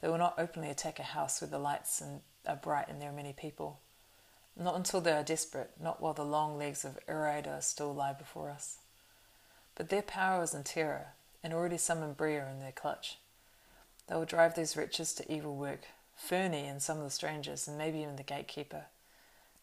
They 0.00 0.08
will 0.08 0.18
not 0.18 0.38
openly 0.38 0.70
attack 0.70 0.98
a 0.98 1.04
house 1.04 1.40
where 1.40 1.50
the 1.50 1.58
lights 1.58 2.02
are 2.46 2.56
bright 2.56 2.88
and 2.88 3.00
there 3.00 3.10
are 3.10 3.14
many 3.14 3.32
people. 3.32 3.78
Not 4.56 4.76
until 4.76 5.00
they 5.00 5.12
are 5.12 5.22
desperate, 5.22 5.70
not 5.80 6.00
while 6.00 6.12
the 6.12 6.24
long 6.24 6.58
legs 6.58 6.84
of 6.84 6.98
Eriador 7.08 7.62
still 7.62 7.94
lie 7.94 8.12
before 8.12 8.50
us. 8.50 8.78
But 9.74 9.88
their 9.88 10.02
power 10.02 10.42
is 10.42 10.54
in 10.54 10.64
terror, 10.64 11.08
and 11.42 11.52
already 11.52 11.78
some 11.78 12.02
are 12.02 12.14
in 12.20 12.60
their 12.60 12.72
clutch. 12.72 13.18
They 14.06 14.14
will 14.14 14.24
drive 14.24 14.54
these 14.54 14.76
wretches 14.76 15.14
to 15.14 15.32
evil 15.32 15.56
work, 15.56 15.86
Ferny 16.16 16.66
and 16.66 16.82
some 16.82 16.98
of 16.98 17.04
the 17.04 17.10
strangers, 17.10 17.66
and 17.66 17.78
maybe 17.78 18.00
even 18.00 18.16
the 18.16 18.22
gatekeeper. 18.22 18.84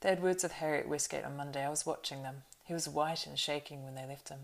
They 0.02 0.10
had 0.10 0.24
words 0.24 0.44
with 0.44 0.54
Harry 0.54 0.80
at 0.80 0.88
Westgate 0.88 1.26
on 1.26 1.38
Monday. 1.38 1.64
I 1.64 1.70
was 1.70 1.86
watching 1.86 2.24
them. 2.24 2.44
He 2.64 2.74
was 2.74 2.88
white 2.88 3.28
and 3.28 3.38
shaking 3.38 3.84
when 3.84 3.96
they 3.96 4.06
left 4.06 4.30
him. 4.30 4.40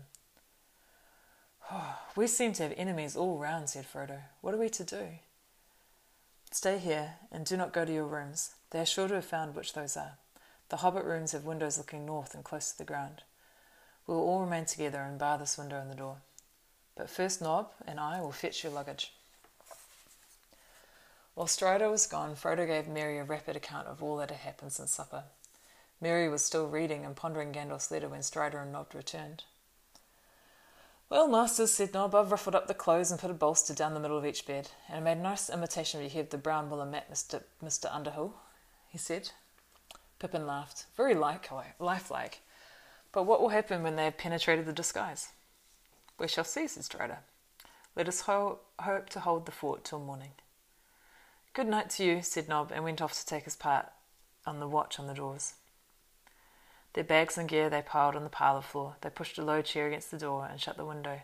Oh, 1.70 1.98
we 2.16 2.26
seem 2.26 2.52
to 2.54 2.62
have 2.64 2.74
enemies 2.76 3.16
all 3.16 3.38
round, 3.38 3.70
said 3.70 3.86
Frodo. 3.90 4.20
What 4.40 4.54
are 4.54 4.58
we 4.58 4.68
to 4.70 4.84
do? 4.84 5.06
Stay 6.52 6.78
here, 6.78 7.14
and 7.32 7.44
do 7.44 7.56
not 7.56 7.72
go 7.72 7.84
to 7.84 7.92
your 7.92 8.06
rooms. 8.06 8.54
They 8.70 8.80
are 8.80 8.86
sure 8.86 9.08
to 9.08 9.14
have 9.14 9.24
found 9.24 9.54
which 9.54 9.72
those 9.72 9.96
are. 9.96 10.12
The 10.68 10.78
hobbit 10.78 11.04
rooms 11.04 11.32
have 11.32 11.44
windows 11.44 11.78
looking 11.78 12.04
north 12.04 12.34
and 12.34 12.44
close 12.44 12.70
to 12.72 12.78
the 12.78 12.84
ground. 12.84 13.22
We 14.06 14.14
will 14.14 14.22
all 14.22 14.40
remain 14.40 14.64
together 14.64 15.00
and 15.00 15.18
bar 15.18 15.38
this 15.38 15.58
window 15.58 15.80
and 15.80 15.90
the 15.90 15.96
door. 15.96 16.18
But 16.96 17.10
first 17.10 17.40
Nob 17.40 17.70
and 17.86 18.00
I 18.00 18.20
will 18.20 18.32
fetch 18.32 18.64
your 18.64 18.72
luggage. 18.72 19.12
While 21.34 21.46
Strider 21.46 21.90
was 21.90 22.06
gone, 22.06 22.34
Frodo 22.34 22.66
gave 22.66 22.88
Merry 22.88 23.18
a 23.18 23.24
rapid 23.24 23.56
account 23.56 23.86
of 23.88 24.02
all 24.02 24.16
that 24.16 24.30
had 24.30 24.40
happened 24.40 24.72
since 24.72 24.90
supper. 24.90 25.24
Merry 26.00 26.28
was 26.28 26.44
still 26.44 26.66
reading 26.66 27.04
and 27.04 27.14
pondering 27.14 27.52
Gandalf's 27.52 27.90
letter 27.90 28.08
when 28.08 28.22
Strider 28.22 28.58
and 28.58 28.72
Nob 28.72 28.94
returned. 28.94 29.44
Well, 31.08 31.28
masters, 31.28 31.72
said 31.72 31.94
Nob, 31.94 32.14
I've 32.14 32.32
ruffled 32.32 32.54
up 32.54 32.66
the 32.66 32.74
clothes 32.74 33.10
and 33.10 33.20
put 33.20 33.30
a 33.30 33.34
bolster 33.34 33.74
down 33.74 33.94
the 33.94 34.00
middle 34.00 34.18
of 34.18 34.26
each 34.26 34.46
bed, 34.46 34.70
and 34.88 34.96
I 34.96 35.00
made 35.00 35.18
a 35.20 35.22
nice 35.22 35.48
imitation 35.48 36.00
of 36.00 36.04
your 36.04 36.10
head, 36.10 36.30
the 36.30 36.38
brown 36.38 36.68
woollen 36.68 36.90
mat, 36.90 37.10
Mr. 37.12 37.42
Mr. 37.62 37.94
Underhill, 37.94 38.34
he 38.88 38.98
said. 38.98 39.30
Pippin 40.18 40.46
laughed, 40.46 40.86
very 40.96 41.14
like, 41.14 41.48
oh, 41.52 41.62
lifelike. 41.78 42.40
But 43.12 43.24
what 43.24 43.40
will 43.40 43.50
happen 43.50 43.82
when 43.82 43.96
they 43.96 44.04
have 44.04 44.18
penetrated 44.18 44.66
the 44.66 44.72
disguise? 44.72 45.28
We 46.18 46.28
shall 46.28 46.44
see, 46.44 46.66
said 46.66 46.84
Strider. 46.84 47.18
Let 47.94 48.08
us 48.08 48.22
ho- 48.22 48.60
hope 48.78 49.08
to 49.10 49.20
hold 49.20 49.46
the 49.46 49.52
fort 49.52 49.84
till 49.84 50.00
morning. 50.00 50.32
Good 51.52 51.66
night 51.66 51.90
to 51.90 52.04
you, 52.04 52.22
said 52.22 52.48
Nob, 52.48 52.70
and 52.72 52.84
went 52.84 53.00
off 53.00 53.18
to 53.18 53.26
take 53.26 53.44
his 53.44 53.56
part 53.56 53.86
on 54.46 54.60
the 54.60 54.68
watch 54.68 54.98
on 54.98 55.06
the 55.06 55.14
doors. 55.14 55.54
Their 56.92 57.04
bags 57.04 57.36
and 57.36 57.48
gear 57.48 57.68
they 57.68 57.82
piled 57.82 58.16
on 58.16 58.24
the 58.24 58.30
parlour 58.30 58.62
floor. 58.62 58.96
They 59.02 59.10
pushed 59.10 59.38
a 59.38 59.44
low 59.44 59.60
chair 59.60 59.86
against 59.86 60.10
the 60.10 60.18
door 60.18 60.48
and 60.50 60.60
shut 60.60 60.76
the 60.76 60.84
window. 60.84 61.20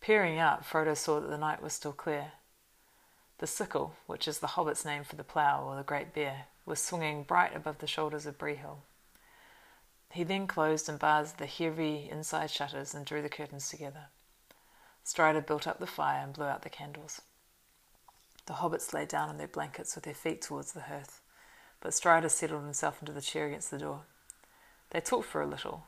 Peering 0.00 0.38
out, 0.38 0.64
Frodo 0.64 0.96
saw 0.96 1.20
that 1.20 1.28
the 1.28 1.38
night 1.38 1.62
was 1.62 1.72
still 1.72 1.92
clear. 1.92 2.32
The 3.38 3.46
sickle, 3.46 3.94
which 4.06 4.26
is 4.26 4.40
the 4.40 4.48
hobbit's 4.48 4.84
name 4.84 5.04
for 5.04 5.16
the 5.16 5.24
plough 5.24 5.64
or 5.64 5.76
the 5.76 5.82
great 5.84 6.12
bear, 6.12 6.46
was 6.68 6.80
swinging 6.80 7.22
bright 7.22 7.56
above 7.56 7.78
the 7.78 7.86
shoulders 7.86 8.26
of 8.26 8.38
Bree-Hill. 8.38 8.82
He 10.12 10.22
then 10.22 10.46
closed 10.46 10.88
and 10.88 10.98
barred 10.98 11.28
the 11.38 11.46
heavy 11.46 12.08
inside 12.10 12.50
shutters 12.50 12.94
and 12.94 13.04
drew 13.04 13.22
the 13.22 13.28
curtains 13.28 13.68
together. 13.68 14.06
Strider 15.02 15.40
built 15.40 15.66
up 15.66 15.80
the 15.80 15.86
fire 15.86 16.22
and 16.22 16.32
blew 16.32 16.46
out 16.46 16.62
the 16.62 16.70
candles. 16.70 17.22
The 18.46 18.54
hobbits 18.54 18.92
lay 18.92 19.06
down 19.06 19.28
on 19.28 19.38
their 19.38 19.48
blankets 19.48 19.94
with 19.94 20.04
their 20.04 20.14
feet 20.14 20.40
towards 20.40 20.72
the 20.72 20.82
hearth, 20.82 21.20
but 21.80 21.94
Strider 21.94 22.28
settled 22.28 22.64
himself 22.64 23.00
into 23.00 23.12
the 23.12 23.20
chair 23.20 23.46
against 23.46 23.70
the 23.70 23.78
door. 23.78 24.02
They 24.90 25.00
talked 25.00 25.28
for 25.28 25.42
a 25.42 25.46
little, 25.46 25.84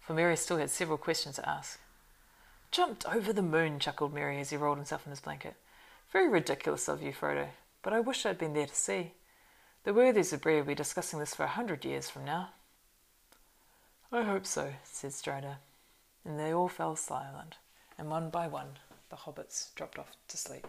for 0.00 0.12
Merry 0.12 0.36
still 0.36 0.58
had 0.58 0.70
several 0.70 0.98
questions 0.98 1.36
to 1.36 1.48
ask. 1.48 1.78
Jumped 2.70 3.06
over 3.06 3.32
the 3.32 3.42
moon, 3.42 3.78
chuckled 3.78 4.12
Merry 4.12 4.40
as 4.40 4.50
he 4.50 4.56
rolled 4.56 4.78
himself 4.78 5.06
in 5.06 5.10
his 5.10 5.20
blanket. 5.20 5.54
Very 6.12 6.28
ridiculous 6.28 6.88
of 6.88 7.02
you, 7.02 7.12
Frodo, 7.12 7.48
but 7.82 7.92
I 7.92 8.00
wish 8.00 8.26
I'd 8.26 8.38
been 8.38 8.54
there 8.54 8.66
to 8.66 8.74
see. 8.74 9.12
The 9.84 9.94
worthies 9.94 10.32
of 10.32 10.42
Bree 10.42 10.56
will 10.56 10.64
be 10.64 10.74
discussing 10.74 11.18
this 11.18 11.34
for 11.34 11.44
a 11.44 11.48
hundred 11.48 11.86
years 11.86 12.10
from 12.10 12.24
now. 12.24 12.50
I 14.12 14.22
hope 14.22 14.44
so, 14.44 14.74
said 14.84 15.14
Strider, 15.14 15.56
and 16.24 16.38
they 16.38 16.52
all 16.52 16.68
fell 16.68 16.96
silent, 16.96 17.56
and 17.96 18.10
one 18.10 18.28
by 18.28 18.46
one 18.46 18.78
the 19.08 19.16
hobbits 19.16 19.74
dropped 19.74 19.98
off 19.98 20.12
to 20.28 20.36
sleep. 20.36 20.66